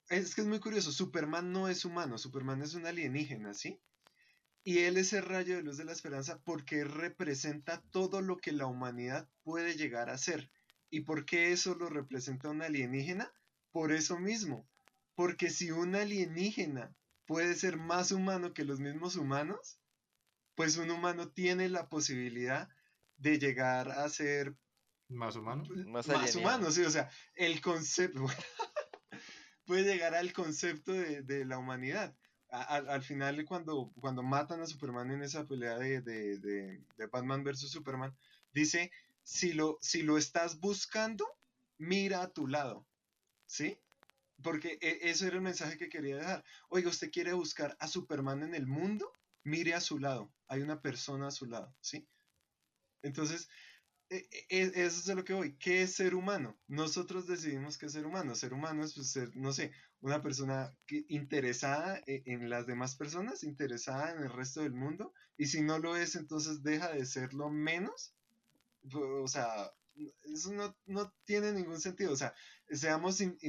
[0.09, 3.80] es que es muy curioso, Superman no es humano, Superman es un alienígena, ¿sí?
[4.62, 8.52] Y Él es el rayo de luz de la esperanza porque representa todo lo que
[8.52, 10.50] la humanidad puede llegar a ser.
[10.90, 13.32] ¿Y por qué eso lo representa un alienígena?
[13.70, 14.68] Por eso mismo.
[15.14, 16.94] Porque si un alienígena
[17.26, 19.78] puede ser más humano que los mismos humanos,
[20.56, 22.68] pues un humano tiene la posibilidad
[23.18, 24.56] de llegar a ser
[25.08, 25.64] Más humano.
[25.86, 26.40] Más más, alienígena.
[26.40, 28.24] humano, sí, o sea, el concepto
[29.66, 32.16] puede llegar al concepto de, de la humanidad.
[32.50, 36.84] A- Al, al final, cuando, cuando matan a Superman en esa pelea de, de, de-
[36.96, 38.16] de Batman versus Superman,
[38.52, 38.90] dice,
[39.22, 41.26] si lo, si lo estás buscando,
[41.78, 42.86] mira a tu lado,
[43.46, 43.78] ¿sí?
[44.42, 46.44] Porque e- eso era el mensaje que quería dejar.
[46.68, 49.12] Oiga, usted quiere buscar a Superman en el mundo,
[49.46, 52.09] mire a su lado, hay una persona a su lado, ¿sí?
[53.02, 53.48] Entonces,
[54.11, 55.59] e- e- eso es de lo que voy.
[55.59, 56.61] ¿Qué es ser humano?
[56.68, 58.35] Nosotros decidimos qué es ser humano.
[58.35, 63.44] Ser humano es pues, no sé, una persona que- interesada e- en las demás personas,
[63.44, 65.12] interesada en el resto del mundo.
[65.37, 68.16] Y si no lo es, entonces deja de serlo menos.
[68.92, 69.70] O sea,
[70.24, 72.12] eso no, no tiene ningún sentido.
[72.12, 72.35] O sea,
[72.68, 73.40] seamos, in-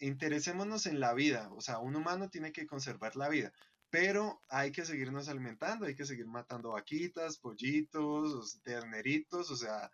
[0.00, 1.50] interesémonos en la vida.
[1.52, 3.52] O sea, un humano tiene que conservar la vida.
[3.90, 9.90] Pero hay que seguirnos alimentando, hay que seguir matando vaquitas, pollitos, os- terneritos, o sea,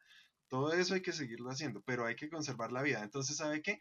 [0.48, 3.02] todo eso hay que seguirlo haciendo, pero hay que conservar la vida.
[3.02, 3.80] Entonces, ¿sabe qué?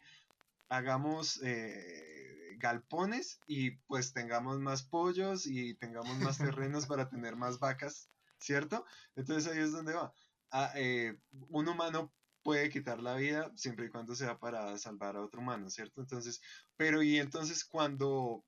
[0.68, 7.58] Hagamos eh, galpones y pues tengamos más pollos y tengamos más terrenos para tener más
[7.60, 8.84] vacas, ¿cierto?
[9.14, 10.12] Entonces ahí es donde va.
[10.50, 15.22] Ah, eh, un humano puede quitar la vida siempre y cuando sea para salvar a
[15.24, 16.00] otro humano, ¿cierto?
[16.00, 16.40] Entonces,
[16.76, 18.44] pero y entonces cuando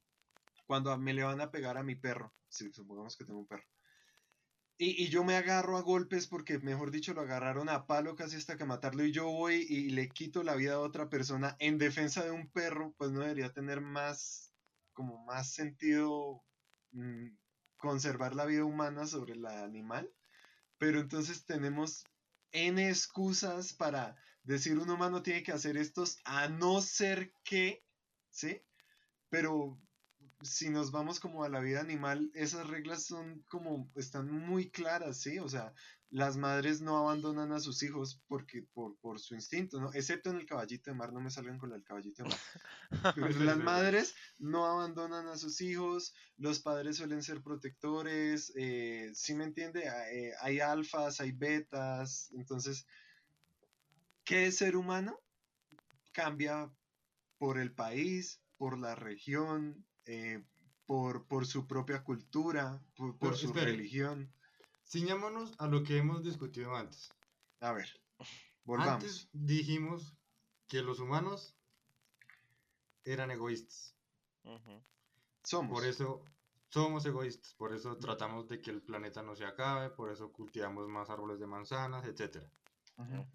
[0.68, 3.64] cuando me le van a pegar a mi perro, si supongamos que tengo un perro,
[4.81, 8.57] y, yo me agarro a golpes porque, mejor dicho, lo agarraron a palo casi hasta
[8.57, 12.22] que matarlo y yo voy y le quito la vida a otra persona en defensa
[12.22, 14.52] de un perro, pues no debería tener más,
[14.92, 16.44] como más sentido
[16.92, 17.31] mm,
[17.78, 20.12] conservar la vida humana sobre la animal.
[20.78, 22.04] Pero entonces tenemos
[22.52, 27.85] N excusas para decir un humano tiene que hacer estos a no ser que,
[28.31, 28.62] ¿sí?
[29.28, 29.81] Pero
[30.42, 35.18] si nos vamos como a la vida animal, esas reglas son como, están muy claras,
[35.18, 35.38] ¿sí?
[35.38, 35.72] O sea,
[36.11, 39.92] las madres no abandonan a sus hijos porque, por, por su instinto, ¿no?
[39.92, 42.38] Excepto en el caballito de mar, no me salgan con el caballito de mar.
[43.16, 49.35] Pero las madres no abandonan a sus hijos, los padres suelen ser protectores, eh, ¿sí
[49.35, 49.88] me entiende?
[49.88, 52.87] Ah, eh, hay alfas, hay betas, entonces,
[54.24, 55.20] ¿qué es ser humano?
[56.12, 56.72] Cambia
[57.38, 60.42] por el país, por la región, eh,
[60.87, 63.73] por, por su propia cultura, por, por Pero, su espere.
[63.73, 64.33] religión.
[64.83, 67.11] Ciñámonos a lo que hemos discutido antes.
[67.61, 67.88] A ver,
[68.64, 68.94] volvamos.
[68.94, 70.16] Antes dijimos
[70.66, 71.55] que los humanos
[73.05, 73.94] eran egoístas.
[74.44, 74.83] Ujú.
[75.44, 75.73] Somos.
[75.73, 76.25] Por eso
[76.71, 77.53] somos egoístas.
[77.53, 79.90] Por eso tratamos de que el planeta no se acabe.
[79.90, 82.42] Por eso cultivamos más árboles de manzanas, etc.
[82.97, 83.27] Ujú.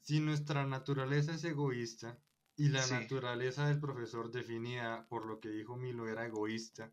[0.00, 2.16] Si nuestra naturaleza es egoísta
[2.60, 2.92] y la Sí.
[2.92, 6.90] naturaleza del profesor definida por lo que dijo Milo era egoísta.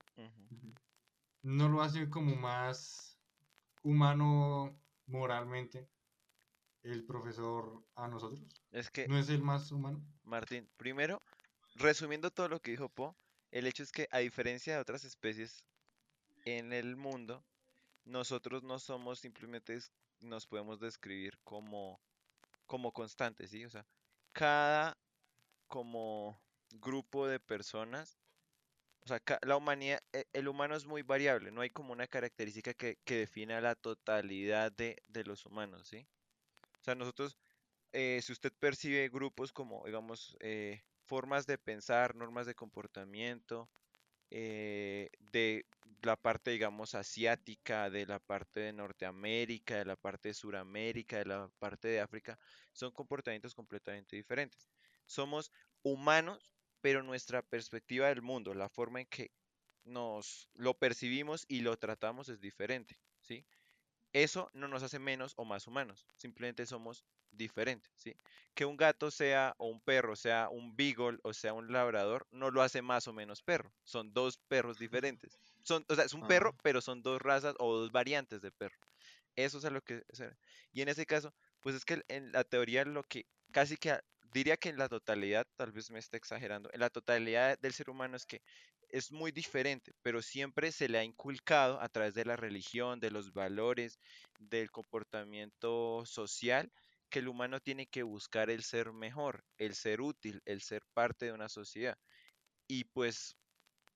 [1.43, 3.19] ¿no lo hace como más
[3.84, 5.89] humano moralmente
[6.84, 8.41] el profesor a nosotros?
[8.71, 10.01] Es que, ¿No es el más humano?
[10.23, 11.21] Martín, primero,
[11.75, 13.13] resumiendo todo lo que dijo Po,
[13.51, 15.65] el hecho es que a diferencia de otras especies
[16.45, 17.43] en el mundo,
[18.06, 19.77] nosotros no somos simplemente,
[20.21, 21.99] nos podemos describir como,
[22.67, 23.65] como constantes, ¿sí?
[23.65, 23.86] O sea,
[24.34, 24.97] cada
[25.67, 28.19] como grupo de personas,
[29.01, 32.73] o sea, la humanidad, e- el humano es muy variable, no hay como una característica
[32.73, 36.10] que, que defina la totalidad de, de los humanos, ¿sí?
[36.82, 37.38] O sea, nosotros
[37.93, 43.71] eh, si usted percibe grupos como, digamos, eh, formas de pensar, normas de comportamiento,
[44.30, 45.67] eh, de
[46.03, 51.25] la parte, digamos, asiática, de la parte de Norteamérica, de la parte de Suramérica, de
[51.25, 52.39] la parte de África,
[52.73, 54.70] son comportamientos completamente diferentes.
[55.08, 55.51] Somos
[55.84, 59.32] humanos, pero nuestra perspectiva del mundo, la forma en que
[59.84, 63.47] nos lo percibimos y lo tratamos es diferente, ¿sí?
[64.14, 68.20] Eso no nos hace menos o más humanos, simplemente somos diferentes, ¿sí?
[68.55, 72.49] Que un gato sea o un perro, sea un beagle o sea un labrador, no
[72.51, 75.39] lo hace más o menos perro, son dos perros diferentes.
[75.64, 76.58] Son, o sea, es un perro, Ajá.
[76.64, 78.78] pero son dos razas o dos variantes de perro.
[79.36, 80.03] Eso es a lo que
[80.72, 83.99] Y en ese caso, pues es que en la teoría lo que casi que
[84.34, 87.89] diría que en la totalidad, tal vez me esté exagerando, en la totalidad del ser
[87.89, 88.41] humano es que
[88.89, 93.11] es muy diferente, pero siempre se le ha inculcado a través de la religión, de
[93.11, 93.99] los valores,
[94.39, 96.71] del comportamiento social,
[97.09, 101.25] que el humano tiene que buscar el ser mejor, el ser útil, el ser parte
[101.25, 101.97] de una sociedad.
[102.67, 103.38] Y pues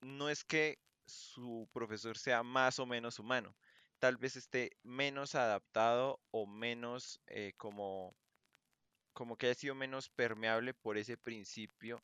[0.02, 3.56] no es que su profesor sea más o menos humano.
[4.00, 8.16] Tal vez esté menos adaptado o menos eh, como,
[9.14, 12.02] como que haya sido menos permeable por ese principio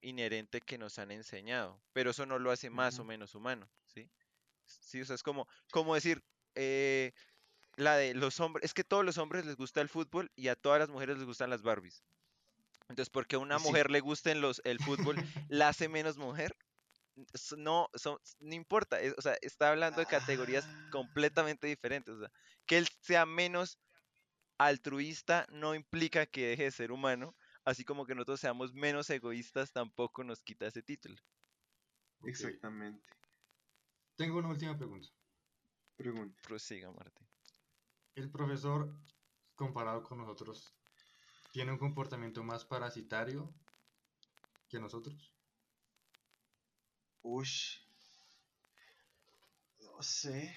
[0.00, 1.80] inherente que nos han enseñado.
[1.92, 4.10] Pero eso no lo hace más o menos humano, ¿sí?
[4.64, 6.22] Sí, o sea, es como, como decir,
[6.54, 7.12] eh,
[7.76, 10.48] la de los hombres, es que a todos los hombres les gusta el fútbol y
[10.48, 12.02] a todas las mujeres les gustan las Barbies.
[12.88, 13.64] Entonces, porque a una sí.
[13.66, 15.16] mujer le gusten los, el fútbol,
[15.48, 16.54] la hace menos mujer.
[17.56, 20.88] No, son- no importa, es- o sea, está hablando de categorías Ah.
[20.90, 22.14] completamente diferentes.
[22.14, 22.30] O sea,
[22.66, 23.78] que él sea menos
[24.66, 27.34] altruista no implica que deje de ser humano,
[27.64, 31.16] así como que nosotros seamos menos egoístas tampoco nos quita ese título.
[32.24, 33.02] Exactamente.
[34.16, 35.08] Tengo una última pregunta.
[35.96, 36.40] Pregunta.
[36.42, 37.26] Prosiga, Martín.
[38.14, 38.94] El profesor,
[39.54, 40.74] comparado con nosotros,
[41.52, 43.54] tiene un comportamiento más parasitario
[44.68, 45.32] que nosotros.
[47.22, 47.78] Ush.
[49.80, 50.54] No sé.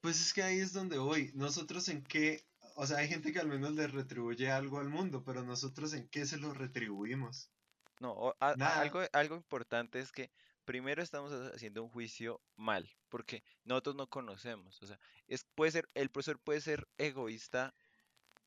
[0.00, 1.32] Pues es que ahí es donde voy.
[1.34, 2.47] Nosotros en qué,
[2.78, 6.08] o sea, hay gente que al menos le retribuye algo al mundo, pero nosotros en
[6.08, 7.52] qué se lo retribuimos.
[8.00, 10.30] No, a- a- algo, algo importante es que
[10.64, 14.80] primero estamos ha- haciendo un juicio mal, porque nosotros no conocemos.
[14.82, 17.74] O sea, es, puede ser, el profesor puede ser egoísta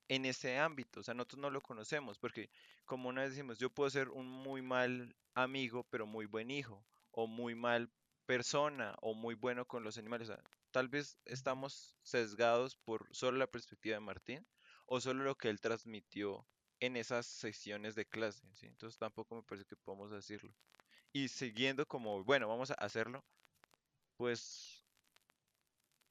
[0.09, 2.49] en ese ámbito, o sea, nosotros no lo conocemos, porque
[2.85, 6.85] como una vez decimos, yo puedo ser un muy mal amigo, pero muy buen hijo,
[7.11, 7.91] o muy mal
[8.25, 10.29] persona, o muy bueno con los animales.
[10.29, 14.47] O sea, tal vez estamos sesgados por solo la perspectiva de Martín,
[14.85, 16.47] o solo lo que él transmitió
[16.79, 18.65] en esas sesiones de clase, ¿sí?
[18.65, 20.53] Entonces tampoco me parece que podamos decirlo.
[21.13, 23.23] Y siguiendo como, bueno, vamos a hacerlo,
[24.17, 24.83] pues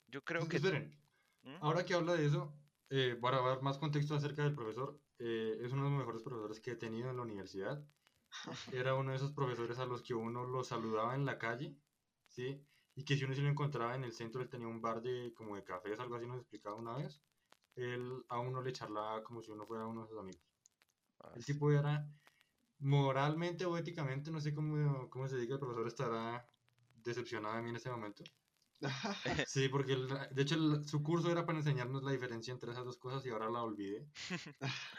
[0.06, 0.56] yo creo que...
[0.56, 0.96] Esperen,
[1.42, 1.56] ¿Mm?
[1.60, 2.54] ahora que habla de eso,
[2.90, 6.60] eh, para dar más contexto acerca del profesor, eh, es uno de los mejores profesores
[6.60, 7.84] que he tenido en la universidad.
[8.72, 11.76] Era uno de esos profesores a los que uno lo saludaba en la calle,
[12.28, 12.64] ¿sí?
[13.00, 15.32] Y que si uno se lo encontraba en el centro, él tenía un bar de
[15.34, 17.22] como de cafés, algo así nos explicaba una vez.
[17.74, 20.42] Él a uno le charlaba como si uno fuera uno de sus amigos.
[21.18, 21.54] Ah, El sí.
[21.54, 22.06] tipo era
[22.78, 26.46] moralmente o éticamente, no sé cómo, cómo se diga, el profesor estará
[27.02, 28.22] decepcionado de mí en este momento.
[29.46, 32.84] Sí, porque él- de hecho el- su curso era para enseñarnos la diferencia entre esas
[32.84, 34.10] dos cosas y ahora la olvidé.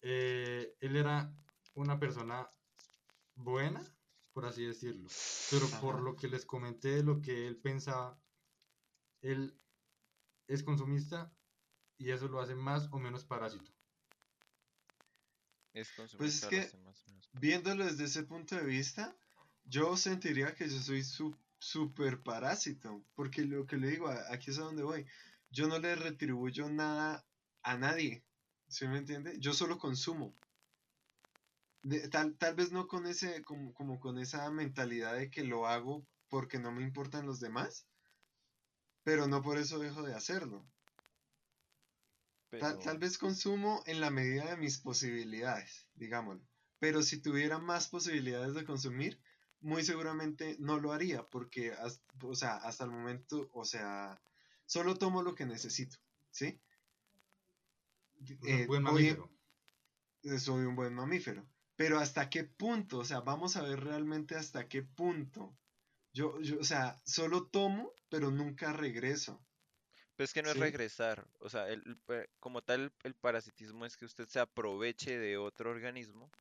[0.00, 1.34] Eh, él era
[1.74, 2.48] una persona
[3.34, 3.97] buena,
[4.38, 5.08] por así decirlo,
[5.50, 8.16] pero por lo que les comenté de lo que él pensaba,
[9.20, 9.52] él
[10.46, 11.32] es consumista
[11.98, 13.72] y eso lo hace más o menos parásito.
[15.74, 17.28] Es Pues es consumista, que- lo hace más o menos.
[17.32, 19.12] Viéndolo desde ese punto de vista,
[19.64, 24.60] yo sentiría que yo soy su- súper parásito, porque lo que le digo, aquí es
[24.60, 25.04] a donde voy.
[25.50, 27.26] Yo no le retribuyo nada
[27.64, 28.22] a nadie,
[28.68, 29.34] ¿sí me entiende?
[29.40, 30.32] Yo solo consumo.
[31.82, 35.66] De- tal, tal vez no con ese, como, como con esa mentalidad de que lo
[35.66, 37.86] hago porque no me importan los demás,
[39.04, 40.64] pero no por eso dejo de hacerlo.
[42.50, 46.46] Tal, Pero- tal vez consumo en la medida de mis posibilidades, digámoslo.
[46.78, 49.20] Pero si tuviera más posibilidades de consumir,
[49.60, 54.22] muy seguramente no lo haría, porque has- o sea, hasta el momento, o sea,
[54.66, 55.98] solo tomo lo que necesito,
[56.30, 56.60] ¿sí?
[58.46, 59.30] Eh, buen mamífero.
[60.22, 61.48] eh, soy un buen mamífero.
[61.78, 65.58] Pero hasta qué punto, o sea, vamos a ver realmente hasta qué punto.
[66.12, 69.46] Yo, yo, o sea, solo tomo, pero nunca regreso.
[70.16, 73.86] Pero es que no es regresar, o sea, el, el pa- como tal el, parasitismo
[73.86, 76.32] es que usted se aproveche de otro organismo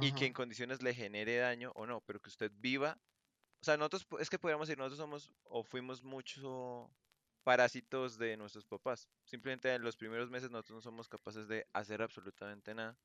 [0.00, 3.00] y que en condiciones le genere daño o no, pero que usted viva.
[3.62, 6.90] O sea, nosotros, es que podríamos decir, nosotros somos o fuimos mucho
[7.44, 9.08] parásitos de nuestros papás.
[9.24, 12.98] Simplemente en los primeros meses nosotros no somos capaces de hacer absolutamente nada.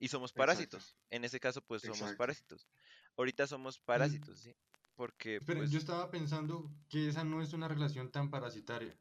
[0.00, 0.38] Y somos Exacto.
[0.38, 0.96] parásitos.
[1.10, 2.16] En ese caso, pues somos Exacto.
[2.16, 2.68] parásitos.
[3.16, 4.56] Ahorita somos parásitos, ¿sí?
[4.96, 8.98] Porque, Esperen, pues, yo estaba pensando que esa no es una relación tan parasitaria.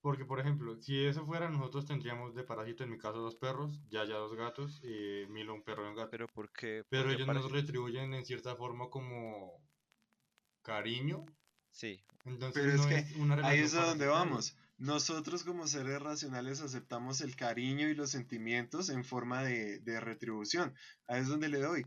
[0.00, 3.82] Porque, por ejemplo, si eso fuera, nosotros tendríamos de parásito, en mi caso, dos perros,
[3.88, 6.10] Yaya dos gatos y Milo un perro y un gato.
[6.10, 6.84] pero ¿por qué?
[6.88, 9.62] Pero por qué ellos nos retribuyen en cierta forma como
[10.62, 11.26] cariño.
[11.70, 14.12] Sí, Entonces Pero es no que es una Ahí es a donde parasitaria.
[14.30, 14.56] vamos.
[14.82, 20.74] Nosotros como seres racionales aceptamos el cariño y los sentimientos en forma de, retribución.
[21.06, 21.86] Ahí es donde le doy.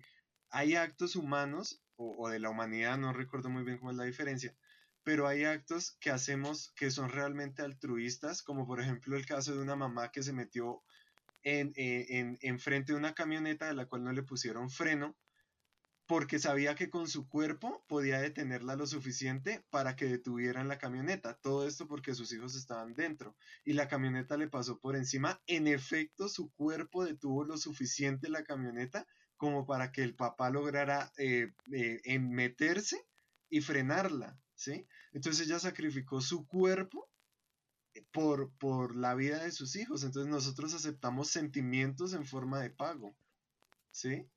[0.50, 4.56] Hay actos humanos o, de la humanidad, no recuerdo muy bien cómo es la diferencia,
[5.04, 9.62] pero hay actos que hacemos que son realmente altruistas, como por ejemplo el caso de
[9.62, 10.82] una mamá que se metió
[11.44, 15.18] en, eh, en frente de una camioneta de la cual no le pusieron freno
[16.08, 21.36] porque sabía que con su cuerpo podía detenerla lo suficiente para que detuvieran la camioneta.
[21.38, 25.42] Todo esto porque sus hijos estaban dentro y la camioneta le pasó por encima.
[25.48, 31.12] En efecto, su cuerpo detuvo lo suficiente la camioneta como para que el papá lograra
[31.18, 33.06] eh, eh, meterse
[33.50, 34.88] y frenarla, ¿sí?
[35.12, 37.10] Entonces ella sacrificó su cuerpo
[38.12, 40.04] por, por la vida de sus hijos.
[40.04, 43.16] Entonces nosotros aceptamos sentimientos en forma de pago,
[43.92, 44.30] ¿sí?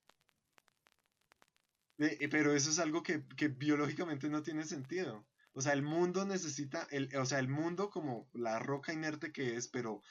[1.98, 5.26] Eh, eh, pero eso es algo que, que biológicamente no tiene sentido.
[5.52, 9.56] O sea, el mundo necesita, el, o sea, el mundo como la roca inerte que
[9.56, 10.02] es, pero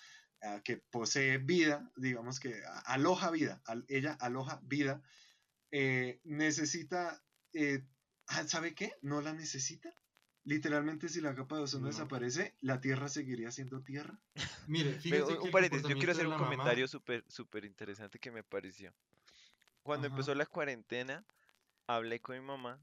[0.41, 5.01] ah, que posee vida, digamos que aloja vida, ella aloja vida,
[5.71, 7.23] eh, necesita,
[8.27, 8.93] ah, ¿sabe qué?
[9.01, 9.93] No la necesita.
[10.43, 11.91] Literalmente, si la capa de ozono No.
[11.91, 14.17] desaparece, la Tierra seguiría siendo Tierra.
[14.67, 18.93] Mire, fíjese un- que yo quiero hacer un comentario súper súper interesante que me pareció.
[19.83, 20.15] Cuando Ajá.
[20.15, 21.23] empezó la cuarentena,
[21.88, 22.79] hablé con mi mamá,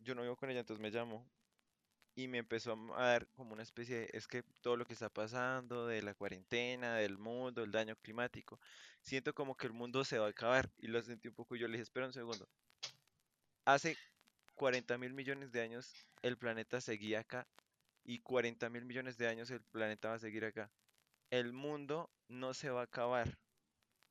[0.00, 1.24] yo no vivo con ella, entonces me llamó
[2.14, 5.08] y me empezó a dar como una especie de, es que todo lo que está
[5.08, 8.60] pasando, de la cuarentena, del mundo, el daño climático,
[9.00, 11.68] siento como que el mundo se va a acabar y lo sentí un poco, yo
[11.68, 12.48] le dije, espera un segundo,
[13.64, 13.96] hace
[14.54, 17.46] 40 mil millones de años el planeta seguía acá
[18.04, 20.70] y 40 mil millones de años el planeta va a seguir acá.
[21.30, 23.38] El mundo no se va a acabar,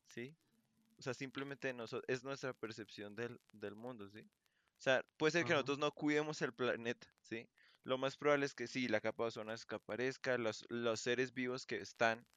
[0.07, 0.35] ¿sí?
[1.01, 1.75] O sea, simplemente
[2.07, 4.19] es nuestra percepción del, del mundo, ¿sí?
[4.19, 7.49] O sea, puede ser que nosotros no cuidemos el planeta, ¿sí?
[7.83, 11.65] Lo más probable es que sí, la capa de ozono desaparezca, los, los seres vivos
[11.65, 12.27] que están,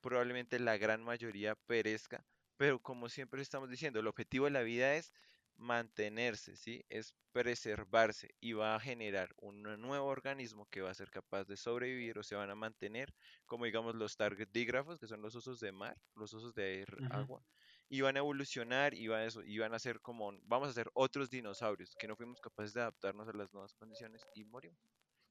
[0.00, 4.94] probablemente la gran mayoría perezca, pero como siempre estamos diciendo, el objetivo de la vida
[4.96, 5.12] es
[5.58, 6.86] mantenerse, ¿sí?
[6.88, 11.58] Es preservarse y va a generar un nuevo organismo que va a ser capaz de
[11.58, 15.72] sobrevivir o se van a mantener, como digamos los tardigrafos, que son los osos de
[15.72, 17.44] mar, los osos de agua,
[17.88, 20.72] y van a evolucionar y van a, eso, y van a ser como, vamos a
[20.72, 24.78] ser otros dinosaurios, que no fuimos capaces de adaptarnos a las nuevas condiciones y morimos.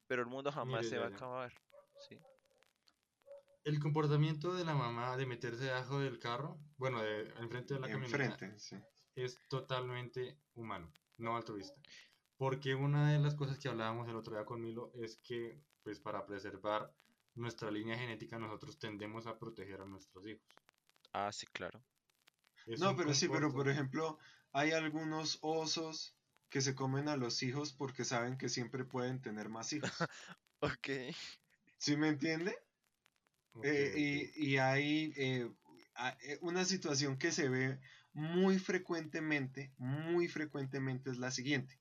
[0.08, 1.54] Pero el mundo jamás Mire, se va a acabar,
[2.08, 2.20] ¿sí?
[3.64, 7.90] El comportamiento de la mamá de meterse debajo del carro, bueno, de, enfrente de la
[7.90, 8.78] camioneta, Enfrente, sí.
[9.16, 11.80] es totalmente humano, no altruista.
[12.38, 16.00] Porque una de las cosas que hablábamos el otro día con Milo es que, pues,
[16.00, 16.94] para preservar
[17.34, 20.48] nuestra línea genética, nosotros tendemos a proteger a nuestros hijos.
[21.14, 21.84] Ah, sí, claro.
[22.80, 24.18] No, pero sí, pero por ejemplo,
[24.52, 26.18] hay algunos osos
[26.50, 29.92] que se comen a los hijos porque saben que siempre pueden tener más hijos.
[30.60, 30.90] Ok.
[31.78, 32.58] ¿Sí me entiende?
[33.62, 35.52] Eh, y, y hay eh,
[36.24, 37.80] eh, una situación que se ve
[38.14, 41.80] muy frecuentemente, muy frecuentemente es la siguiente.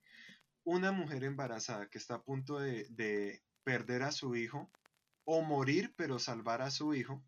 [0.65, 4.71] Una mujer embarazada que está a punto de, de perder a su hijo
[5.25, 7.25] o morir pero salvar a su hijo,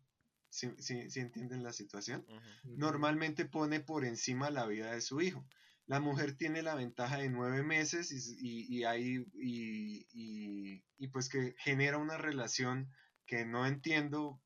[0.49, 2.25] ¿sí, sí- sí entienden la situación?
[2.63, 5.45] Normalmente pone por encima la vida de su hijo.
[5.85, 11.07] La mujer tiene la ventaja de nueve meses y, y, y hay- y- y- y
[11.07, 12.89] pues que genera una relación
[13.25, 14.41] que no entiendo,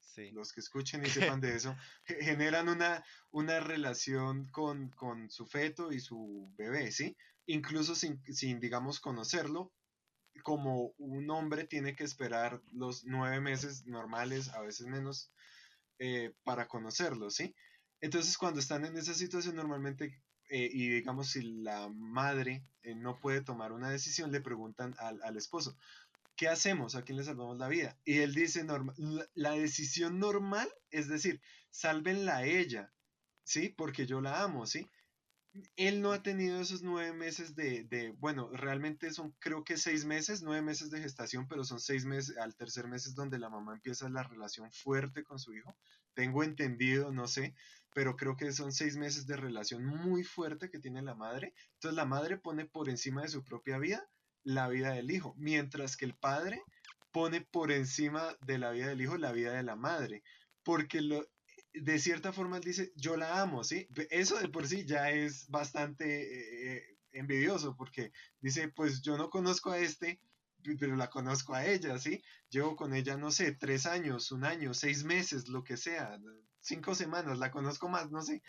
[0.00, 0.30] Sí.
[0.32, 1.74] los que escuchen y sepan de eso,
[2.04, 7.16] ge- generan una, una relación con, con su feto y su bebé, ¿sí?
[7.46, 9.72] Incluso sin, sin, digamos, conocerlo,
[10.42, 15.32] como un hombre tiene que esperar los nueve meses normales, a veces menos,
[15.98, 17.54] eh, para conocerlo, ¿sí?
[18.00, 23.20] Entonces, cuando están en esa situación, normalmente, eh, y digamos, si la madre eh, no
[23.20, 25.76] puede tomar una decisión, le preguntan al, al esposo,
[26.36, 26.96] ¿qué hacemos?
[26.96, 27.96] ¿A quién le salvamos la vida?
[28.04, 28.66] Y él dice,
[29.34, 32.92] la decisión normal es decir, sálvenla a ella,
[33.44, 33.70] ¿sí?
[33.70, 34.86] Porque yo la amo, ¿sí?
[35.76, 40.04] Él no ha tenido esos nueve meses de, de, bueno, realmente son creo que seis
[40.06, 43.50] meses, nueve meses de gestación, pero son seis meses, al tercer mes es donde la
[43.50, 45.76] mamá empieza la relación fuerte con su hijo.
[46.14, 47.54] Tengo entendido, no sé,
[47.94, 51.52] pero creo que son seis meses de relación muy fuerte que tiene la madre.
[51.74, 54.08] Entonces la madre pone por encima de su propia vida
[54.44, 56.62] la vida del hijo, mientras que el padre
[57.12, 60.22] pone por encima de la vida del hijo la vida de la madre,
[60.62, 61.26] porque lo,
[61.74, 63.88] de cierta forma él dice, yo la amo, ¿sí?
[64.10, 69.70] Eso de por sí ya es bastante eh, envidioso, porque dice, pues yo no conozco
[69.70, 70.20] a este,
[70.78, 72.22] pero la conozco a ella, ¿sí?
[72.48, 76.18] Llevo con ella, no sé, tres años, un año, seis meses, lo que sea,
[76.60, 78.42] cinco semanas, la conozco más, no sé.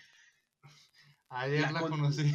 [1.29, 2.31] Ayer la la, con- conocí.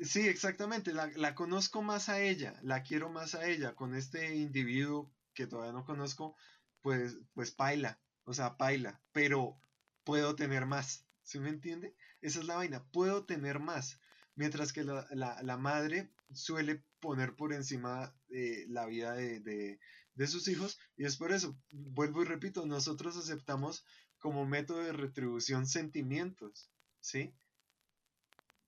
[0.00, 4.34] Sí, exactamente, la, la conozco más a ella, la quiero más a ella, con este
[4.34, 6.36] individuo que todavía no conozco,
[6.80, 9.60] pues, pues paila, o sea, paila, pero
[10.04, 11.96] puedo tener más, ¿sí me entiende?
[12.20, 14.00] Esa es la vaina, puedo tener más,
[14.34, 19.80] mientras que la, la- la madre suele poner por encima eh, la vida de, de-
[20.14, 23.84] de sus hijos, y es por eso, vuelvo y repito, nosotros aceptamos
[24.18, 27.34] como método de retribución sentimientos, ¿sí?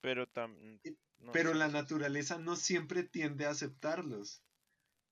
[0.01, 0.81] Pero tam-
[1.19, 4.43] no pero la naturaleza no siempre tiende a aceptarlos.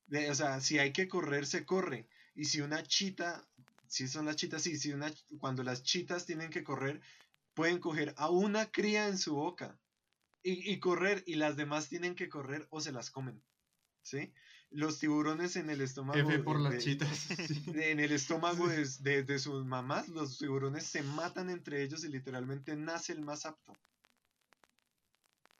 [0.07, 2.09] De- o sea, si hay que correr, se corre.
[2.35, 3.49] Y si una chita,
[3.93, 7.03] si son las chitas, sí, si una, cuando las chitas tienen que correr,
[7.53, 9.79] pueden coger a una cría en su boca.
[10.43, 13.43] y, y correr, y las demás tienen que correr o se las comen.
[14.03, 14.33] ¿Sí?
[14.71, 16.19] Los tiburones en el estómago.
[16.19, 17.17] F por de- las chitas.
[17.47, 17.71] sí.
[17.71, 22.03] de- en el estómago de, de- de sus mamás, los tiburones se matan entre ellos
[22.05, 23.73] y literalmente nace el más apto.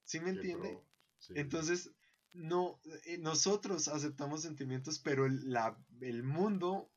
[0.05, 0.81] ¿Sí me entiende?
[1.19, 1.35] Sí.
[1.37, 1.91] Entonces,
[2.33, 6.91] no, eh, nosotros aceptamos sentimientos, pero el, la- el mundo,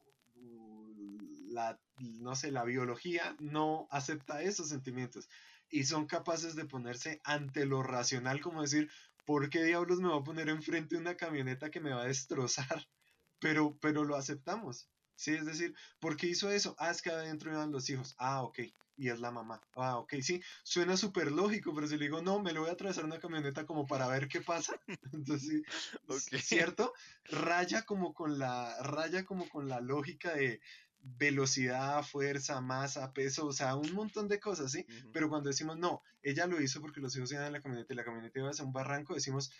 [1.55, 5.29] la, no sé, la biología no acepta esos sentimientos.
[5.69, 8.89] Y son capaces de ponerse ante lo racional, como decir,
[9.25, 12.07] ¿por qué diablos me va a poner enfrente de una camioneta que me va a
[12.07, 12.87] destrozar?
[13.39, 14.89] Pero, pero lo aceptamos.
[15.15, 16.75] Sí, es decir, ¿por qué hizo eso?
[16.79, 18.15] Ah, es que adentro iban los hijos.
[18.17, 18.59] Ah, ok.
[18.97, 19.61] Y es la mamá.
[19.75, 20.15] Ah, ok.
[20.21, 23.19] Sí, suena súper lógico, pero si le digo, no, me lo voy a atravesar una
[23.19, 24.73] camioneta como para ver qué pasa.
[25.11, 25.63] Entonces, sí,
[26.07, 26.35] Ok.
[26.41, 26.93] ¿cierto?
[27.25, 30.61] Raya como con la, raya como con la lógica de
[31.07, 34.85] velocidad, fuerza, masa, peso, o sea, un montón de cosas, ¿sí?
[35.13, 37.95] Pero cuando decimos, no, ella lo hizo porque los hijos iban en la camioneta y
[37.95, 39.51] la camioneta iba hacia un barranco, decimos,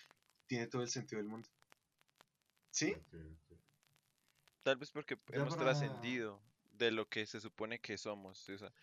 [0.48, 1.48] tiene todo el sentido del mundo.
[2.72, 2.96] ¿Sí?
[4.64, 6.42] Tal vez porque Ya hemos para- trascendido
[6.74, 8.50] de lo que se supone que somos.
[8.50, 8.74] o sea,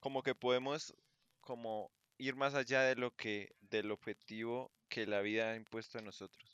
[0.00, 0.94] como que podemos
[1.40, 6.02] como ir más allá de lo que, del objetivo que la vida ha impuesto a
[6.02, 6.49] nosotros.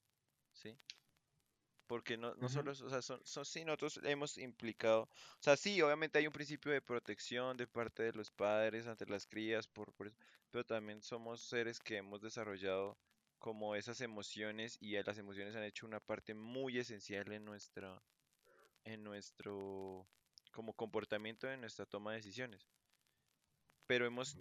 [1.86, 5.08] Porque no, no solo, o sea, son, son- sí, nosotros hemos implicado, o
[5.40, 9.26] sea, sí, obviamente hay un principio de protección de parte de los padres ante las
[9.26, 10.16] crías, por, por eso,
[10.50, 12.98] pero también somos seres que hemos desarrollado
[13.38, 18.02] como esas emociones y las emociones han hecho una parte muy esencial en nuestra,
[18.84, 20.08] en nuestro
[20.52, 22.68] como comportamiento, en nuestra toma de decisiones.
[23.86, 24.38] Pero hemos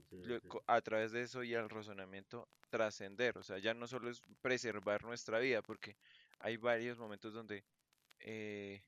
[0.68, 5.04] a través de eso y al razonamiento trascender, o sea, ya no solo es preservar
[5.04, 5.98] nuestra vida, porque
[6.40, 7.66] hay varios momentos donde
[8.20, 8.84] eh,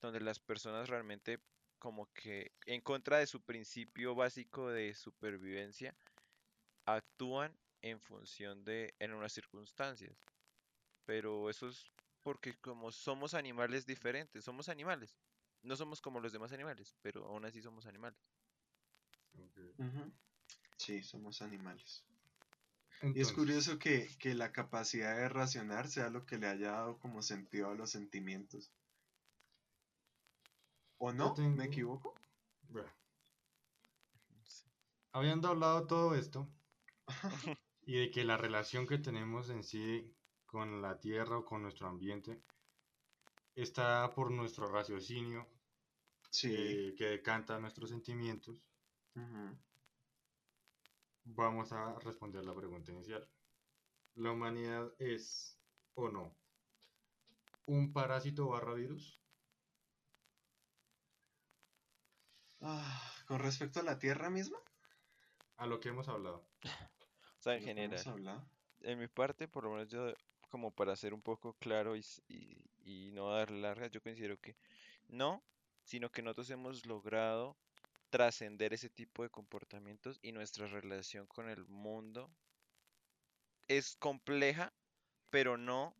[0.00, 1.40] donde las personas realmente
[1.78, 5.94] como que en contra de su principio básico de supervivencia
[6.86, 10.16] actúan en función de en unas circunstancias.
[11.06, 15.18] Pero eso es porque como somos animales diferentes, somos animales.
[15.62, 18.18] No somos como los demás animales, pero aún así somos animales.
[20.76, 22.04] Sí, somos animales.
[23.02, 26.98] Y es curioso que, que la capacidad de racionar sea lo que le haya dado
[26.98, 28.70] como sentido a los sentimientos.
[30.98, 31.32] ¿O no?
[31.34, 32.14] tengo- ¿Me equivoco?
[32.70, 32.90] bueno.
[35.12, 36.48] Habiendo hablado todo esto
[37.82, 40.12] y de que la relación que tenemos en sí
[40.46, 42.42] con la tierra o con nuestro ambiente
[43.54, 45.46] está por nuestro raciocinio
[46.30, 46.54] Sí.
[46.54, 48.62] eh, que decanta nuestros sentimientos,
[49.14, 49.56] Ujú.
[51.36, 53.30] Vamos a responder la pregunta inicial.
[54.14, 55.62] ¿La humanidad es
[55.94, 56.40] o no
[57.66, 59.24] un parásito barra virus?
[62.60, 64.58] Ah, con respecto a la Tierra misma,
[65.56, 66.48] A lo que hemos hablado.
[67.38, 68.06] O sea, en ¿de lo que hemos general.
[68.06, 68.50] hablado?
[68.80, 70.12] en mi parte, por lo menos yo,
[70.50, 72.70] como para ser un poco claro y, y-
[73.08, 74.56] y no dar largas, yo considero que
[75.08, 75.44] no,
[75.82, 77.58] sino que nosotros hemos logrado
[78.10, 82.30] trascender ese tipo de comportamientos y nuestra relación con el mundo
[83.68, 84.72] es compleja,
[85.30, 85.94] pero no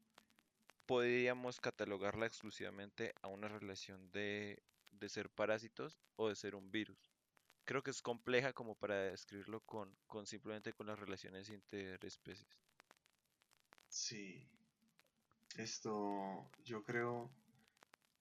[0.87, 7.13] podríamos catalogarla exclusivamente a una relación de, de ser parásitos o de ser un virus.
[7.65, 12.49] Creo que es compleja como para describirlo con, con simplemente con las relaciones interespecies.
[13.89, 14.49] Sí.
[15.57, 17.31] Esto, yo creo,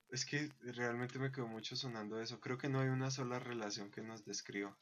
[0.09, 2.39] es que realmente me quedó mucho sonando eso.
[2.39, 4.77] Creo que no hay una sola relación que nos describa.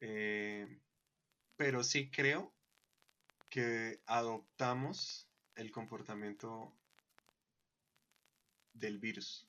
[0.00, 0.80] Eh,
[1.56, 2.52] pero sí creo
[3.48, 6.74] que adoptamos el comportamiento
[8.72, 9.46] del virus.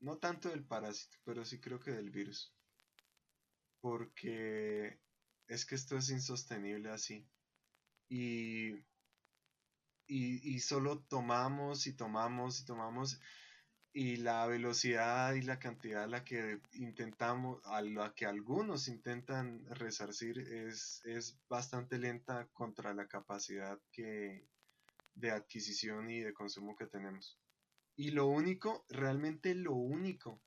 [0.00, 2.54] No tanto del parásito, pero sí creo que del virus.
[3.80, 5.00] Porque
[5.48, 7.26] es que esto es insostenible así.
[8.08, 8.74] Y,
[10.06, 13.20] y, y solo tomamos y tomamos y tomamos
[13.92, 19.64] y la velocidad y la cantidad a la que intentamos, a la que algunos intentan
[19.70, 24.46] resarcir es, es bastante lenta contra la capacidad que,
[25.14, 27.38] de adquisición y de consumo que tenemos.
[27.96, 30.40] Y lo único, realmente lo único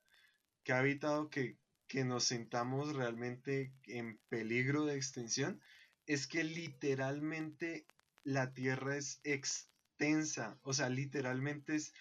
[0.64, 5.60] que ha evitado que, que nos sintamos realmente en peligro de extinción
[6.06, 7.86] es que literalmente
[8.24, 11.92] la Tierra es extensa, o sea, literalmente es,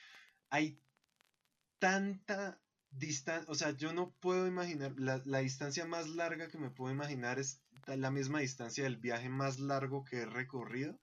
[0.49, 0.79] hay
[1.81, 2.61] tanta
[2.91, 6.93] distancia, o sea, yo no puedo imaginar, la, la distancia más larga que me puedo
[6.93, 11.01] imaginar es la misma distancia del viaje más largo que he recorrido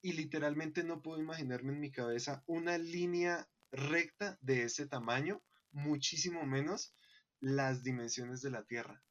[0.00, 6.46] y literalmente no puedo imaginarme en mi cabeza una línea recta de ese tamaño, muchísimo
[6.46, 6.94] menos
[7.40, 9.04] las dimensiones de la Tierra.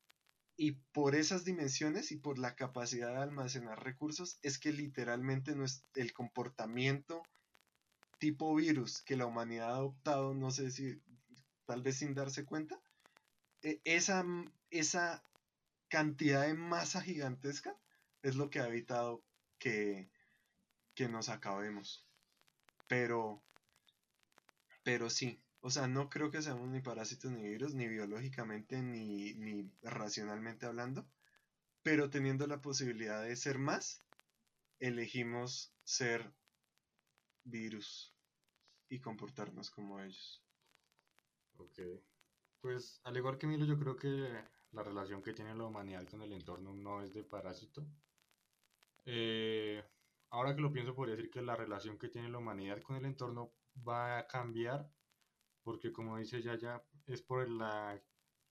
[0.57, 5.85] Y por esas dimensiones y por la capacidad de almacenar recursos es que literalmente nues-
[5.93, 7.21] el comportamiento
[8.18, 11.01] tipo virus que la humanidad ha adoptado, no sé si
[11.66, 12.82] tal vez sin darse cuenta,
[13.61, 14.26] e- esa,
[14.72, 15.26] esa
[15.89, 17.80] cantidad de masa gigantesca
[18.22, 19.26] es lo que ha evitado
[19.59, 20.11] que,
[20.95, 22.09] que nos acabemos.
[22.88, 23.43] Pero,
[24.84, 29.34] pero sí, o sea, no creo que seamos ni parásitos ni virus, ni biológicamente, ni,
[29.34, 31.09] ni racionalmente hablando,
[31.84, 34.01] pero teniendo la posibilidad de ser más,
[34.80, 36.34] elegimos ser
[37.45, 38.13] virus
[38.89, 40.43] y comportarnos como ellos.
[41.57, 41.79] Ok.
[42.59, 46.21] Pues al igual que Milo, yo creo que la relación que tiene la humanidad con
[46.21, 47.87] el entorno no es de parásito.
[49.05, 49.83] Eh,
[50.31, 53.05] ahora que lo pienso, podría decir que la relación que tiene la humanidad con el
[53.05, 53.53] entorno
[53.87, 54.89] va a cambiar,
[55.63, 58.01] porque como dice Yaya, es por la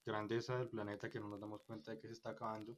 [0.05, 2.77] grandeza del planeta que no nos damos cuenta de que se está acabando.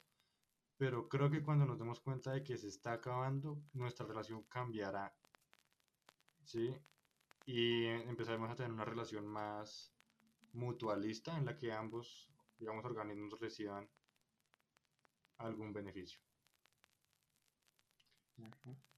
[0.78, 5.16] Pero creo que cuando nos demos cuenta de que se está acabando, nuestra relación cambiará.
[6.48, 6.74] ¿Sí?
[7.46, 9.94] Y empezaremos a tener una relación más
[10.54, 13.90] mutualista en la que ambos, digamos, organismos reciban
[15.38, 16.22] algún beneficio.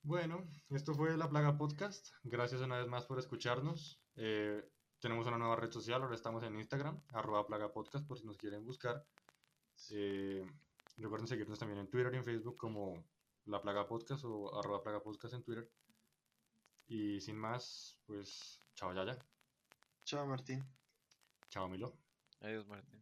[0.04, 2.10] Bueno, esto fue La Plaga Podcast.
[2.24, 4.00] Gracias una vez más por escucharnos.
[4.16, 4.64] Eh,
[5.00, 8.38] tenemos una nueva red social, ahora estamos en Instagram, arroba Plaga Podcast, por si nos
[8.38, 9.04] quieren buscar.
[9.90, 10.46] Eh,
[10.98, 13.04] recuerden seguirnos también en Twitter y en Facebook como
[13.46, 15.68] La Plaga Podcast o arroba Plaga Podcast en Twitter.
[16.90, 19.18] Y sin más, pues, chao Yaya,
[20.04, 20.66] Chao, Martín.
[21.50, 21.94] chao Milo.
[22.42, 23.00] Adiós, Martín.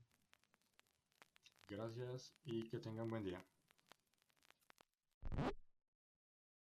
[1.69, 3.41] Gracias y que tengan buen día.